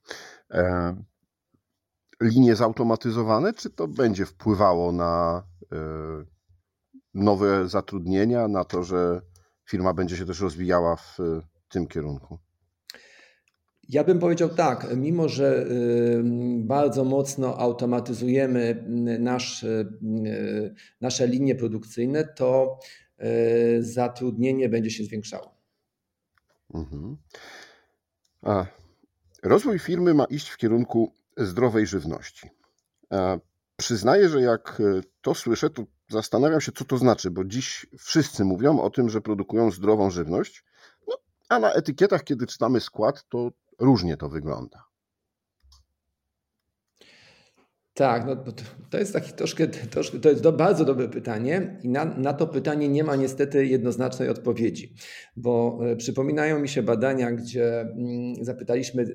E, 0.51 0.97
linie 2.21 2.57
zautomatyzowane, 2.57 3.53
czy 3.55 3.71
to 3.71 3.89
będzie 3.89 4.27
wpływało 4.27 4.93
na 4.93 5.43
e, 5.73 5.77
nowe 7.15 7.69
zatrudnienia, 7.69 8.49
na 8.49 8.65
to, 8.65 8.83
że 8.83 9.21
firma 9.65 9.95
będzie 9.95 10.17
się 10.17 10.27
też 10.27 10.41
rozwijała 10.41 10.97
w 10.97 11.19
tym 11.69 11.87
kierunku? 11.87 12.39
Ja 13.89 14.05
bym 14.05 14.19
powiedział 14.19 14.49
tak, 14.49 14.87
mimo 14.97 15.29
że 15.29 15.67
bardzo 16.59 17.05
mocno 17.05 17.59
automatyzujemy 17.59 18.85
nasz, 19.19 19.67
nasze 21.01 21.27
linie 21.27 21.55
produkcyjne, 21.55 22.25
to 22.25 22.79
e, 23.19 23.29
zatrudnienie 23.83 24.69
będzie 24.69 24.91
się 24.91 25.05
zwiększało. 25.05 25.55
Mhm. 26.75 27.17
A, 28.43 28.67
rozwój 29.43 29.79
firmy 29.79 30.15
ma 30.15 30.25
iść 30.25 30.49
w 30.49 30.57
kierunku 30.57 31.13
zdrowej 31.37 31.87
żywności. 31.87 32.51
Przyznaję, 33.77 34.29
że 34.29 34.41
jak 34.41 34.81
e, 34.81 35.01
to 35.23 35.35
słyszę, 35.35 35.71
to 35.71 35.83
zastanawiam 36.09 36.61
się, 36.61 36.73
co 36.73 36.85
to 36.85 36.99
znaczy, 36.99 37.31
bo 37.31 37.45
dziś 37.45 37.87
wszyscy 37.99 38.45
mówią 38.45 38.81
o 38.81 38.91
tym, 38.91 39.09
że 39.09 39.21
produkują 39.21 39.71
zdrową 39.71 40.11
żywność, 40.11 40.65
no, 41.09 41.17
a 41.49 41.59
na 41.59 41.73
etykietach, 41.73 42.25
kiedy 42.25 42.47
czytamy 42.47 42.81
skład, 42.81 43.29
to 43.29 43.51
różnie 43.79 44.17
to 44.17 44.29
wygląda. 44.29 44.85
Tak, 47.97 48.27
no 48.27 48.37
to 48.91 48.99
jest 48.99 49.13
taki 49.13 49.33
troszkę, 49.33 49.69
troszkę 49.69 50.19
to 50.19 50.29
jest 50.29 50.43
do, 50.43 50.53
bardzo 50.53 50.85
dobre 50.85 51.09
pytanie 51.09 51.79
i 51.83 51.89
na, 51.89 52.05
na 52.05 52.33
to 52.33 52.47
pytanie 52.47 52.89
nie 52.89 53.05
ma 53.05 53.17
niestety 53.17 53.67
jednoznacznej 53.67 54.29
odpowiedzi, 54.29 54.95
bo 55.37 55.79
e, 55.83 55.97
przypominają 55.97 56.59
mi 56.59 56.69
się 56.69 56.83
badania, 56.83 57.33
gdzie 57.33 57.81
mm, 57.81 58.45
zapytaliśmy 58.45 59.03
e, 59.03 59.07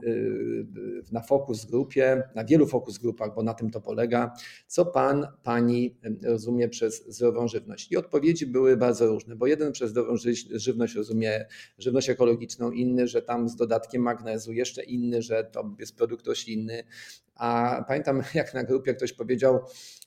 na 1.12 1.22
fokus 1.22 1.66
grupie, 1.66 2.24
na 2.36 2.46
wielu 2.46 2.68
fokus 2.68 2.98
grupach, 2.98 3.36
bo 3.36 3.44
na 3.44 3.54
tym 3.54 3.70
to 3.70 3.82
polega, 3.82 4.34
co 4.68 4.86
pan, 4.86 5.28
pani 5.44 5.96
rozumie 6.24 6.70
przez 6.70 7.16
zdrową 7.16 7.48
żywność. 7.48 7.92
I 7.92 7.98
odpowiedzi 7.98 8.48
były 8.48 8.78
bardzo 8.78 9.08
różne, 9.08 9.36
bo 9.36 9.48
jeden 9.48 9.72
przez 9.72 9.90
zdrową 9.90 10.16
żywność 10.52 10.96
rozumie 10.96 11.46
żywność 11.78 12.10
ekologiczną, 12.10 12.72
inny, 12.72 13.08
że 13.08 13.22
tam 13.22 13.50
z 13.50 13.56
dodatkiem 13.56 14.02
magnezu, 14.02 14.54
jeszcze 14.54 14.84
inny, 14.84 15.22
że 15.22 15.44
to 15.44 15.76
jest 15.80 15.96
produkt 15.96 16.28
roślinny, 16.28 16.84
a 17.42 17.84
pamiętam, 17.88 18.24
jak 18.34 18.54
na 18.54 18.64
grupie 18.64 18.94
ktoś 18.94 19.14
powiedział, 19.14 19.60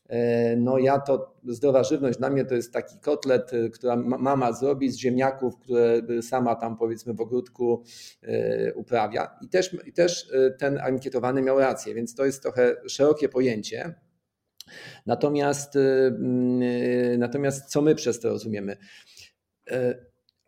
e, 0.08 0.56
no 0.56 0.78
ja 0.78 0.98
to 0.98 1.36
zdrowa 1.48 1.84
żywność, 1.84 2.18
dla 2.18 2.30
mnie 2.30 2.44
to 2.44 2.54
jest 2.54 2.72
taki 2.72 2.98
kotlet, 2.98 3.52
e, 3.54 3.68
która 3.68 3.96
mama 3.96 4.52
zrobi 4.52 4.90
z 4.90 4.96
ziemniaków, 4.96 5.58
które 5.58 6.02
sama 6.22 6.54
tam 6.54 6.76
powiedzmy 6.76 7.14
w 7.14 7.20
ogródku 7.20 7.82
e, 8.22 8.74
uprawia. 8.74 9.38
I 9.42 9.48
też, 9.48 9.76
i 9.86 9.92
też 9.92 10.32
ten 10.58 10.78
ankietowany 10.78 11.42
miał 11.42 11.58
rację, 11.58 11.94
więc 11.94 12.14
to 12.14 12.24
jest 12.24 12.42
trochę 12.42 12.76
szerokie 12.88 13.28
pojęcie. 13.28 13.94
Natomiast, 15.06 15.78
natomiast 17.18 17.64
co 17.64 17.82
my 17.82 17.94
przez 17.94 18.20
to 18.20 18.28
rozumiemy? 18.28 18.76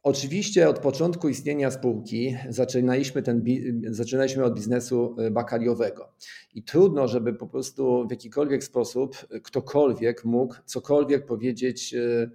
Oczywiście 0.07 0.69
od 0.69 0.79
początku 0.79 1.29
istnienia 1.29 1.71
spółki 1.71 2.37
zaczynaliśmy, 2.49 3.23
ten, 3.23 3.45
zaczynaliśmy 3.91 4.45
od 4.45 4.55
biznesu 4.55 5.17
e, 5.19 5.31
bakaliowego 5.31 6.13
i 6.55 6.63
trudno, 6.63 7.09
żeby 7.09 7.35
po 7.35 7.47
prostu 7.47 8.07
w 8.09 8.11
jakikolwiek 8.11 8.65
sposób 8.65 9.17
ktokolwiek 9.43 10.25
mógł 10.25 10.55
cokolwiek 10.65 11.27
powiedzieć 11.27 11.95
e, 11.95 12.31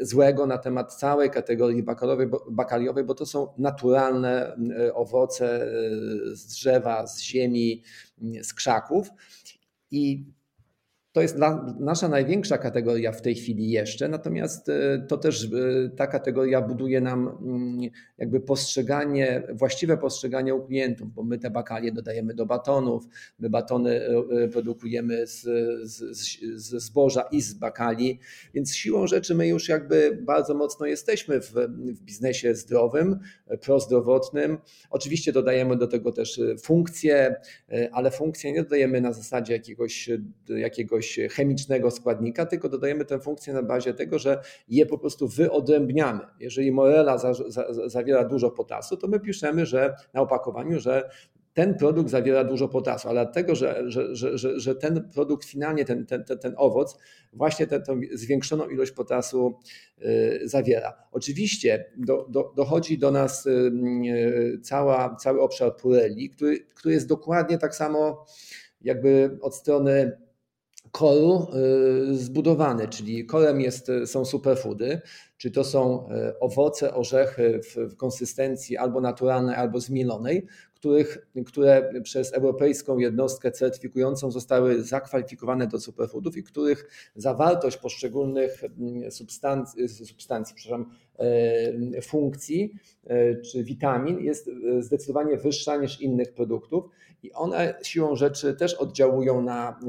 złego 0.00 0.46
na 0.46 0.58
temat 0.58 0.94
całej 0.94 1.30
kategorii 1.30 1.82
bakaliowej, 1.82 2.28
bakaliowej 2.50 3.04
bo 3.04 3.14
to 3.14 3.26
są 3.26 3.48
naturalne 3.58 4.56
owoce 4.94 5.72
z 6.32 6.46
drzewa, 6.46 7.06
z 7.06 7.20
ziemi, 7.20 7.82
z 8.42 8.54
krzaków. 8.54 9.08
I 9.90 10.24
to 11.18 11.22
jest 11.22 11.36
nasza 11.80 12.08
największa 12.08 12.58
kategoria 12.58 13.12
w 13.12 13.22
tej 13.22 13.34
chwili 13.34 13.70
jeszcze, 13.70 14.08
natomiast 14.08 14.68
e, 14.68 15.04
to 15.08 15.16
też 15.16 15.44
e, 15.44 15.48
ta 15.96 16.06
kategoria 16.06 16.62
buduje 16.62 17.00
nam 17.00 17.28
mm, 17.28 17.90
jakby 18.18 18.40
postrzeganie, 18.40 19.42
właściwe 19.52 19.96
postrzeganie 19.96 20.54
u 20.54 20.66
klientów, 20.66 21.14
bo 21.14 21.22
my 21.22 21.38
te 21.38 21.50
bakalie 21.50 21.92
dodajemy 21.92 22.34
do 22.34 22.46
batonów, 22.46 23.04
my 23.38 23.50
batony 23.50 24.00
e, 24.30 24.48
produkujemy 24.48 25.26
z, 25.26 25.42
z, 25.82 26.18
z 26.56 26.82
zboża 26.82 27.22
i 27.22 27.40
z 27.40 27.54
bakali, 27.54 28.18
więc 28.54 28.74
siłą 28.74 29.06
rzeczy 29.06 29.34
my 29.34 29.48
już 29.48 29.68
jakby 29.68 30.18
bardzo 30.22 30.54
mocno 30.54 30.86
jesteśmy 30.86 31.40
w, 31.40 31.52
w 31.68 32.00
biznesie 32.00 32.54
zdrowym, 32.54 33.18
prozdrowotnym. 33.60 34.58
Oczywiście 34.90 35.32
dodajemy 35.32 35.76
do 35.76 35.86
tego 35.86 36.12
też 36.12 36.40
funkcje, 36.62 37.36
ale 37.92 38.10
funkcje 38.10 38.52
nie 38.52 38.62
dodajemy 38.62 39.00
na 39.00 39.12
zasadzie 39.12 39.52
jakiegoś, 39.52 40.10
jakiegoś 40.48 41.07
jakiegoś 41.16 41.36
chemicznego 41.36 41.90
składnika, 41.90 42.46
tylko 42.46 42.68
dodajemy 42.68 43.04
tę 43.04 43.20
funkcję 43.20 43.52
na 43.52 43.62
bazie 43.62 43.94
tego, 43.94 44.18
że 44.18 44.40
je 44.68 44.86
po 44.86 44.98
prostu 44.98 45.28
wyodrębniamy. 45.28 46.20
Jeżeli 46.40 46.72
morela 46.72 47.18
za, 47.18 47.34
za, 47.34 47.88
zawiera 47.88 48.24
dużo 48.24 48.50
potasu, 48.50 48.96
to 48.96 49.08
my 49.08 49.20
piszemy, 49.20 49.66
że 49.66 49.94
na 50.14 50.20
opakowaniu, 50.20 50.80
że 50.80 51.10
ten 51.54 51.74
produkt 51.74 52.10
zawiera 52.10 52.44
dużo 52.44 52.68
potasu, 52.68 53.08
ale 53.08 53.24
dlatego, 53.24 53.54
że, 53.54 53.82
że, 53.86 54.16
że, 54.16 54.60
że 54.60 54.74
ten 54.74 55.08
produkt 55.14 55.44
finalnie, 55.44 55.84
ten, 55.84 56.06
ten, 56.06 56.24
ten, 56.24 56.38
ten 56.38 56.54
owoc, 56.56 56.98
właśnie 57.32 57.66
tę 57.66 57.82
zwiększoną 58.12 58.68
ilość 58.68 58.92
potasu 58.92 59.58
y, 60.02 60.40
zawiera. 60.44 60.94
Oczywiście 61.12 61.92
do, 61.96 62.26
do, 62.28 62.52
dochodzi 62.56 62.98
do 62.98 63.10
nas 63.10 63.46
y, 63.46 63.50
y, 64.06 64.60
cała, 64.62 65.16
cały 65.16 65.40
obszar 65.40 65.76
pureli, 65.76 66.30
który, 66.30 66.60
który 66.60 66.94
jest 66.94 67.08
dokładnie 67.08 67.58
tak 67.58 67.74
samo 67.74 68.24
jakby 68.80 69.38
od 69.40 69.54
strony 69.54 70.18
koru 70.92 71.46
y, 72.12 72.16
zbudowany, 72.16 72.88
czyli 72.88 73.26
korem 73.26 73.60
jest, 73.60 73.90
są 74.06 74.24
superfoody, 74.24 75.00
czy 75.36 75.50
to 75.50 75.64
są 75.64 76.08
y, 76.08 76.38
owoce, 76.38 76.94
orzechy 76.94 77.60
w, 77.62 77.76
w 77.92 77.96
konsystencji 77.96 78.76
albo 78.76 79.00
naturalnej, 79.00 79.56
albo 79.56 79.80
zmielonej, 79.80 80.46
których, 80.74 81.26
które 81.46 81.92
przez 82.02 82.32
europejską 82.32 82.98
jednostkę 82.98 83.52
certyfikującą 83.52 84.30
zostały 84.30 84.82
zakwalifikowane 84.82 85.66
do 85.66 85.80
superfoodów 85.80 86.36
i 86.36 86.42
których 86.42 87.10
zawartość 87.16 87.76
poszczególnych 87.76 88.64
mm, 88.64 89.10
substancji, 89.10 89.88
substancji 89.88 90.56
przepraszam, 90.56 90.90
funkcji 92.02 92.74
e, 93.06 93.36
czy 93.36 93.64
witamin 93.64 94.20
jest 94.20 94.48
e, 94.48 94.82
zdecydowanie 94.82 95.36
wyższa 95.36 95.76
niż 95.76 96.00
innych 96.00 96.34
produktów 96.34 96.84
i 97.22 97.32
one 97.32 97.74
siłą 97.82 98.16
rzeczy 98.16 98.54
też 98.54 98.74
oddziałują 98.74 99.42
na, 99.42 99.80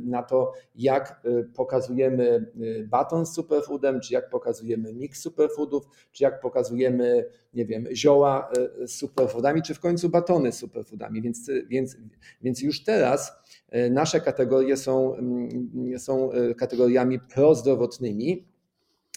na 0.00 0.22
to, 0.22 0.52
jak 0.74 1.22
pokazujemy 1.54 2.52
baton 2.88 3.26
z 3.26 3.34
superfoodem, 3.34 4.00
czy 4.00 4.14
jak 4.14 4.30
pokazujemy 4.30 4.92
mix 4.92 5.20
superfoodów, 5.20 5.84
czy 6.12 6.24
jak 6.24 6.40
pokazujemy 6.40 7.24
nie 7.54 7.66
wiem, 7.66 7.86
zioła 7.92 8.52
z 8.86 8.90
superfoodami, 8.90 9.62
czy 9.62 9.74
w 9.74 9.80
końcu 9.80 10.08
batony 10.08 10.52
z 10.52 10.58
superfoodami. 10.58 11.22
Więc, 11.22 11.50
więc, 11.68 11.96
więc 12.42 12.62
już 12.62 12.84
teraz 12.84 13.32
nasze 13.90 14.20
kategorie 14.20 14.76
są, 14.76 15.14
mm, 15.14 15.98
są 15.98 16.30
kategoriami 16.56 17.20
prozdrowotnymi 17.20 18.46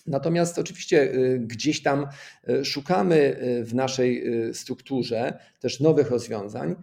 Natomiast 0.08 0.60
oczywiście 0.60 1.14
y, 1.14 1.40
gdzieś 1.40 1.84
tam 1.84 2.08
y, 2.50 2.66
szukamy 2.66 3.44
y, 3.44 3.64
w 3.66 3.74
naszej 3.74 4.24
strukturze 4.54 5.40
też 5.60 5.80
nowych 5.80 6.12
rozwiązań. 6.12 6.76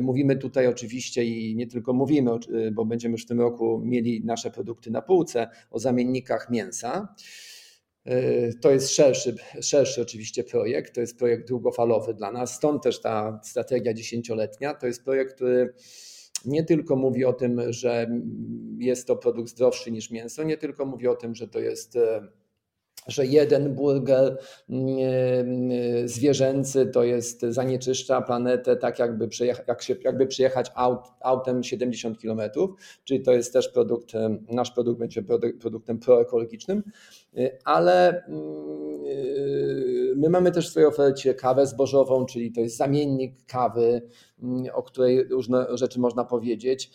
Mówimy 0.00 0.36
tutaj 0.36 0.66
oczywiście 0.66 1.24
i 1.24 1.56
nie 1.56 1.66
tylko 1.66 1.92
mówimy, 1.92 2.30
bo 2.72 2.84
będziemy 2.84 3.12
już 3.12 3.24
w 3.24 3.26
tym 3.26 3.40
roku 3.40 3.80
mieli 3.84 4.24
nasze 4.24 4.50
produkty 4.50 4.90
na 4.90 5.02
półce 5.02 5.48
o 5.70 5.78
zamiennikach 5.78 6.50
mięsa. 6.50 7.14
To 8.60 8.70
jest 8.70 8.90
szerszy, 8.90 9.34
szerszy 9.60 10.02
oczywiście 10.02 10.44
projekt, 10.44 10.94
to 10.94 11.00
jest 11.00 11.18
projekt 11.18 11.48
długofalowy 11.48 12.14
dla 12.14 12.32
nas, 12.32 12.54
stąd 12.54 12.82
też 12.82 13.00
ta 13.00 13.40
strategia 13.44 13.94
dziesięcioletnia. 13.94 14.74
To 14.74 14.86
jest 14.86 15.04
projekt, 15.04 15.34
który 15.34 15.74
nie 16.44 16.64
tylko 16.64 16.96
mówi 16.96 17.24
o 17.24 17.32
tym, 17.32 17.72
że 17.72 18.10
jest 18.78 19.06
to 19.06 19.16
produkt 19.16 19.50
zdrowszy 19.50 19.90
niż 19.90 20.10
mięso, 20.10 20.42
nie 20.42 20.56
tylko 20.56 20.86
mówi 20.86 21.08
o 21.08 21.16
tym, 21.16 21.34
że 21.34 21.48
to 21.48 21.58
jest 21.58 21.98
że 23.06 23.26
jeden 23.26 23.74
burger 23.74 24.38
mm, 24.70 24.88
mm, 24.88 26.08
zwierzęcy 26.08 26.86
to 26.86 27.04
jest 27.04 27.40
zanieczyszcza 27.40 28.22
planetę 28.22 28.76
tak 28.76 28.98
jakby, 28.98 29.28
jak 29.68 29.82
się, 29.82 29.96
jakby 30.04 30.26
przyjechać 30.26 30.70
aut, 30.74 31.00
autem 31.20 31.64
70 31.64 32.22
km, 32.22 32.40
czyli 33.04 33.22
to 33.22 33.32
jest 33.32 33.52
też 33.52 33.68
produkt, 33.68 34.12
nasz 34.50 34.70
produkt 34.70 34.98
będzie 34.98 35.22
produktem 35.60 35.98
proekologicznym, 35.98 36.82
ale 37.64 38.24
mm, 38.24 38.88
my 40.16 40.30
mamy 40.30 40.52
też 40.52 40.68
w 40.68 40.70
swojej 40.70 40.88
ofercie 40.88 41.34
kawę 41.34 41.66
zbożową, 41.66 42.26
czyli 42.26 42.52
to 42.52 42.60
jest 42.60 42.76
zamiennik 42.76 43.46
kawy, 43.46 44.02
o 44.72 44.82
której 44.82 45.24
różne 45.28 45.66
rzeczy 45.70 46.00
można 46.00 46.24
powiedzieć. 46.24 46.90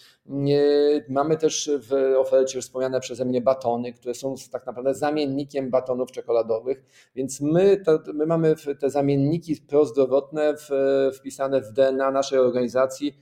Mamy 1.10 1.38
też 1.38 1.72
w 1.90 2.16
ofercie 2.18 2.58
już 2.58 2.66
wspomniane 2.66 3.00
przeze 3.00 3.26
mnie 3.26 3.42
batony, 3.42 3.94
które 3.94 4.14
są 4.14 4.36
tak 4.52 4.66
naprawdę 4.66 4.94
zamiennikiem 4.94 5.70
batonów 5.70 6.12
czekoladowych, 6.12 6.84
więc 7.16 7.42
my, 7.42 7.78
to, 7.86 8.00
my 8.14 8.26
mamy 8.26 8.56
te 8.80 8.90
zamienniki 8.90 9.56
prozdrowotne 9.68 10.54
w, 10.58 10.70
wpisane 11.18 11.62
w 11.62 11.72
DNA 11.72 12.12
naszej 12.12 12.40
organizacji. 12.40 13.18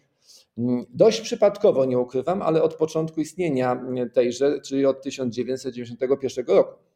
Dość 0.89 1.21
przypadkowo, 1.21 1.86
nie 1.86 1.99
ukrywam, 1.99 2.41
ale 2.41 2.63
od 2.63 2.75
początku 2.75 3.21
istnienia 3.21 3.86
tejże, 4.13 4.62
czyli 4.62 4.86
od 4.86 5.01
1991 5.01 6.45
roku. 6.47 6.90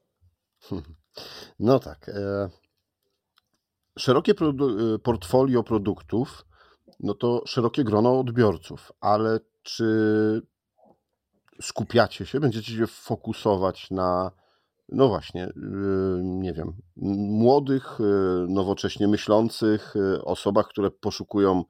No 1.60 1.80
tak. 1.80 2.10
E, 2.10 2.50
szerokie 3.98 4.34
produ 4.34 5.00
portfolio 5.00 5.64
produktów 5.64 6.46
no 7.00 7.14
to 7.14 7.44
szerokie 7.46 7.84
grono 7.84 8.20
odbiorców, 8.20 8.92
ale 9.00 9.40
czy 9.64 10.42
skupiacie 11.62 12.26
się, 12.26 12.40
będziecie 12.40 12.72
się 12.72 12.88
fokusować 12.88 13.92
na, 13.92 14.32
no 14.90 15.08
właśnie, 15.08 15.48
y, 15.48 15.52
nie 16.24 16.54
wiem, 16.54 16.74
młodych, 16.96 18.00
nowocześnie 18.48 19.08
myślących 19.08 19.94
osobach, 20.24 20.68
które 20.68 20.92
poszukują 20.92 21.64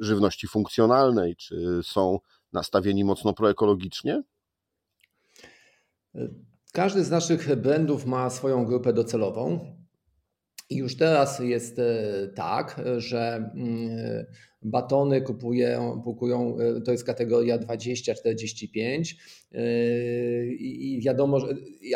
żywności 0.00 0.48
funkcjonalnej, 0.48 1.36
czy 1.36 1.80
są 1.82 2.18
nastawieni 2.52 3.04
mocno 3.04 3.32
proekologicznie? 3.32 4.22
Każdy 6.72 7.04
z 7.04 7.10
naszych 7.10 7.56
brandów 7.56 8.06
ma 8.06 8.30
swoją 8.30 8.64
grupę 8.64 8.92
docelową. 8.92 9.78
I 10.70 10.76
już 10.76 10.96
teraz 10.96 11.38
jest 11.38 11.78
e, 11.78 11.84
tak, 12.34 12.80
że 12.96 13.50
mm, 13.54 14.26
batony 14.62 15.22
kupują, 15.22 16.02
kupują 16.02 16.56
e, 16.58 16.80
to 16.80 16.92
jest 16.92 17.04
kategoria 17.04 17.58
20-45 17.58 19.14
e, 19.52 19.64
i 20.46 21.00
wiadomo, 21.04 21.40
że, 21.40 21.46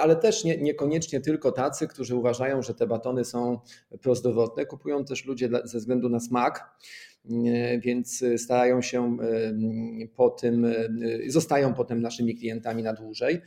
ale 0.00 0.16
też 0.16 0.44
nie, 0.44 0.56
niekoniecznie 0.56 1.20
tylko 1.20 1.52
tacy, 1.52 1.88
którzy 1.88 2.16
uważają, 2.16 2.62
że 2.62 2.74
te 2.74 2.86
batony 2.86 3.24
są 3.24 3.58
prozdrowotne, 4.02 4.66
kupują 4.66 5.04
też 5.04 5.24
ludzie 5.24 5.48
ze 5.64 5.78
względu 5.78 6.08
na 6.08 6.20
smak 6.20 6.78
więc 7.78 8.24
starają 8.36 8.82
się 8.82 9.16
po 10.16 10.30
tym, 10.30 10.66
zostają 11.26 11.74
potem 11.74 12.02
naszymi 12.02 12.34
klientami 12.34 12.82
na 12.82 12.92
dłużej. 12.92 13.40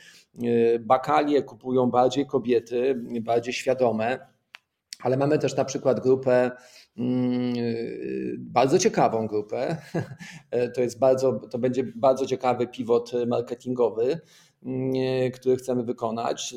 Bakalie 0.80 1.44
kupują 1.44 1.92
bardziej 1.92 2.26
kobiety, 2.26 2.96
bardziej 3.22 3.54
świadome 3.54 4.20
ale 5.06 5.18
mamy 5.18 5.40
też 5.40 5.56
na 5.56 5.66
przykład 5.66 6.00
grupę, 6.00 6.52
mm, 6.98 7.54
bardzo 8.40 8.80
ciekawą 8.80 9.28
grupę. 9.28 9.78
To, 10.76 10.82
jest 10.82 11.00
bardzo, 11.00 11.34
to 11.34 11.60
będzie 11.60 11.84
bardzo 11.96 12.26
ciekawy 12.26 12.68
pivot 12.68 13.12
marketingowy, 13.28 14.20
mm, 14.64 15.32
który 15.32 15.56
chcemy 15.56 15.84
wykonać. 15.84 16.56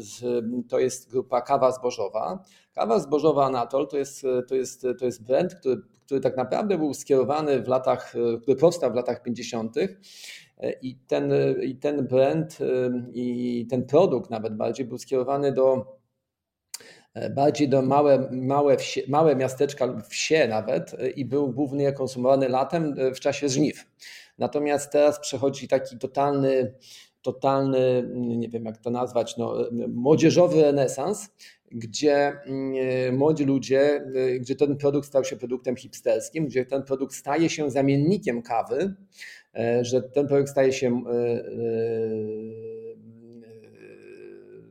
To 0.69 0.79
jest 0.79 1.11
grupa 1.11 1.41
Kawa 1.41 1.73
Zbożowa. 1.73 2.45
Kawa 2.79 2.99
Zbożowa 2.99 3.47
Anatol 3.47 3.88
to 3.88 3.99
jest, 3.99 4.23
to 4.49 4.55
jest, 4.55 4.87
to 4.99 5.05
jest 5.05 5.25
brand, 5.25 5.55
który, 5.55 5.81
który 6.07 6.21
tak 6.21 6.37
naprawdę 6.37 6.79
był 6.79 6.95
skierowany 6.95 7.62
w 7.62 7.69
latach, 7.69 8.14
który 8.43 8.57
powstał 8.57 8.93
w 8.93 8.95
latach 8.95 9.23
50. 9.23 9.77
I 10.83 10.97
ten, 11.07 11.33
I 11.62 11.77
ten 11.77 12.07
brand 12.07 12.59
i 13.12 13.67
ten 13.71 13.87
produkt 13.87 14.31
nawet 14.31 14.57
bardziej 14.57 14.87
był 14.87 14.99
skierowany 14.99 15.53
do 15.53 15.99
bardziej 17.31 17.69
do 17.69 17.83
małe, 17.83 18.29
małe, 18.33 18.77
wsie, 18.77 19.03
małe 19.09 19.37
miasteczka, 19.37 20.01
wsie 20.09 20.49
nawet 20.49 20.97
i 21.17 21.25
był 21.25 21.53
głównie 21.53 21.93
konsumowany 21.93 22.49
latem 22.49 22.95
w 23.14 23.21
czasie 23.21 23.49
żniw. 23.49 23.87
Natomiast 24.38 24.93
teraz 24.93 25.21
przechodzi 25.21 25.69
taki 25.69 25.99
totalny, 25.99 26.75
totalny, 27.33 28.11
nie 28.14 28.49
wiem 28.49 28.64
jak 28.64 28.79
to 28.79 28.91
nazwać, 28.91 29.37
no, 29.37 29.55
młodzieżowy 29.88 30.62
renesans, 30.62 31.29
gdzie 31.73 32.33
młodzi 33.12 33.45
ludzie, 33.45 34.05
gdzie 34.41 34.57
ten 34.57 34.77
produkt 34.77 35.09
stał 35.09 35.25
się 35.25 35.37
produktem 35.37 35.77
hipsterskim, 35.77 36.47
gdzie 36.47 36.67
ten 36.67 36.83
produkt 36.83 37.14
staje 37.14 37.49
się 37.49 37.71
zamiennikiem 37.71 38.43
kawy, 38.43 38.95
że 39.81 40.03
ten 40.03 40.29
produkt 40.29 40.51
staje 40.51 40.73
się 40.73 41.03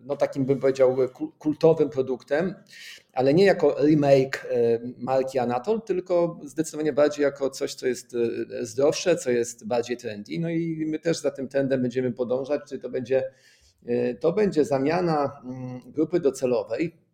no 0.08 0.16
takim 0.16 0.46
bym 0.46 0.60
powiedział 0.60 0.98
kultowym 1.40 1.90
produktem, 1.90 2.56
ale 3.14 3.34
nie 3.34 3.46
jako 3.46 3.76
remake 3.86 4.46
e, 4.52 4.80
marki 4.98 5.40
Anatol, 5.40 5.82
tylko 5.82 6.40
zdecydowanie 6.44 6.94
bardziej 6.94 7.24
jako 7.24 7.50
coś, 7.50 7.74
co 7.74 7.88
jest 7.88 8.16
e, 8.16 8.66
zdrowsze, 8.66 9.16
co 9.16 9.32
jest 9.32 9.68
bardziej 9.68 9.98
trendy. 9.98 10.40
No 10.40 10.50
i 10.50 10.86
my 10.88 11.00
też 11.00 11.18
za 11.20 11.32
tym 11.32 11.48
trendem 11.48 11.82
będziemy 11.82 12.12
podążać, 12.12 12.62
czyli 12.70 12.82
to 12.82 12.90
będzie, 12.90 13.24
e, 13.86 14.16
to 14.16 14.34
będzie 14.34 14.66
zamiana 14.66 15.42
mm, 15.44 15.82
grupy 15.92 16.20
docelowej, 16.20 17.07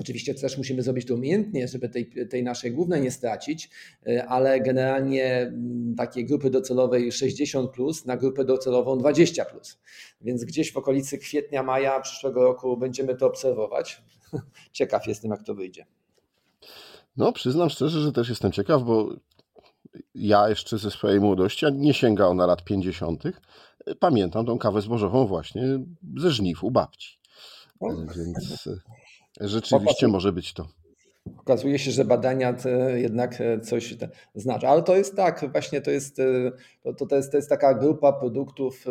Oczywiście 0.00 0.34
też 0.34 0.58
musimy 0.58 0.82
zrobić 0.82 1.06
to 1.06 1.14
umiejętnie, 1.14 1.68
żeby 1.68 1.88
tej, 1.88 2.10
tej 2.30 2.42
naszej 2.42 2.72
głównej 2.72 3.02
nie 3.02 3.10
stracić, 3.10 3.70
e, 4.06 4.26
ale 4.26 4.60
generalnie 4.60 5.40
mm, 5.40 5.94
takiej 5.96 6.26
grupy 6.26 6.50
docelowej 6.50 7.12
60 7.12 7.70
plus 7.70 8.06
na 8.06 8.16
grupę 8.16 8.44
docelową 8.44 8.98
20 8.98 9.44
plus. 9.44 9.78
Więc 10.20 10.44
gdzieś 10.44 10.72
w 10.72 10.76
okolicy 10.76 11.18
kwietnia, 11.18 11.62
maja 11.62 12.00
przyszłego 12.00 12.42
roku 12.42 12.76
będziemy 12.76 13.16
to 13.16 13.26
obserwować. 13.26 14.02
Ciekaw 14.72 15.06
jestem, 15.06 15.30
jak 15.30 15.42
to 15.42 15.54
wyjdzie. 15.54 15.86
No, 17.16 17.32
przyznam 17.32 17.70
szczerze, 17.70 18.00
że 18.00 18.12
też 18.12 18.28
jestem 18.28 18.52
ciekaw, 18.52 18.82
bo 18.82 19.14
ja 20.14 20.48
jeszcze 20.48 20.78
ze 20.78 20.90
swojej 20.90 21.20
młodości, 21.20 21.66
a 21.66 21.70
nie 21.70 21.94
sięga 21.94 22.26
ona 22.26 22.46
lat 22.46 22.64
50., 22.64 23.22
pamiętam 23.98 24.46
tą 24.46 24.58
kawę 24.58 24.82
zbożową 24.82 25.26
właśnie 25.26 25.62
ze 26.16 26.30
żniw 26.30 26.64
u 26.64 26.70
babci. 26.70 27.20
Więc 28.16 28.68
Rzeczywiście 29.40 30.08
może 30.08 30.32
być 30.32 30.52
to. 30.52 30.68
Okazuje 31.38 31.78
się, 31.78 31.90
że 31.90 32.04
badania 32.04 32.54
jednak 32.94 33.40
e, 33.40 33.60
coś 33.60 33.94
znaczą. 34.34 34.68
Ale 34.68 34.82
to 34.82 34.96
jest 34.96 35.16
tak, 35.16 35.52
właśnie 35.52 35.80
to 35.80 35.90
jest, 35.90 36.20
e, 36.20 36.52
to, 36.96 37.06
to, 37.06 37.16
jest, 37.16 37.30
to 37.30 37.36
jest 37.36 37.48
taka 37.48 37.74
grupa 37.74 38.12
produktów, 38.12 38.86
e, 38.86 38.90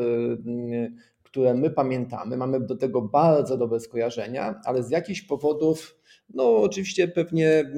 które 1.23 1.53
my 1.53 1.69
pamiętamy. 1.69 2.37
Mamy 2.37 2.59
do 2.59 2.75
tego 2.75 3.01
bardzo 3.01 3.57
dobre 3.57 3.79
skojarzenia, 3.79 4.61
ale 4.65 4.83
z 4.83 4.89
jakichś 4.89 5.21
powodów, 5.21 5.97
no 6.29 6.57
oczywiście 6.57 7.07
pewnie 7.07 7.71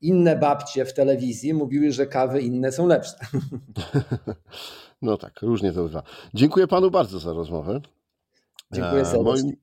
inne 0.00 0.36
babcie 0.36 0.84
w 0.84 0.94
telewizji 0.94 1.54
mówiły, 1.54 1.92
że 1.92 2.06
kawy 2.06 2.40
inne 2.40 2.72
są 2.72 2.86
lepsze. 2.86 3.16
No 5.02 5.16
tak, 5.16 5.42
różnie 5.42 5.72
to 5.72 5.82
bywa. 5.82 6.02
Dziękuję 6.34 6.66
panu 6.66 6.90
bardzo 6.90 7.18
za 7.18 7.32
rozmowę. 7.32 7.80
Dziękuję 8.72 9.04
serdecznie. 9.04 9.42
Moim, 9.42 9.56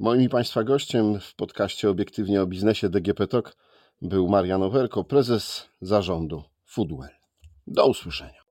Moim 0.00 0.22
i 0.22 0.28
Państwa 0.28 0.64
gościem 0.64 1.20
w 1.20 1.34
podcaście 1.34 1.90
Obiektywnie 1.90 2.42
o 2.42 2.46
biznesie 2.46 2.88
DGP 2.88 3.26
Talk 3.26 3.56
był 4.02 4.28
Marian 4.28 4.62
Owerko, 4.62 5.04
prezes 5.04 5.68
zarządu 5.80 6.42
Foodwell. 6.64 7.14
Do 7.66 7.86
usłyszenia. 7.86 8.42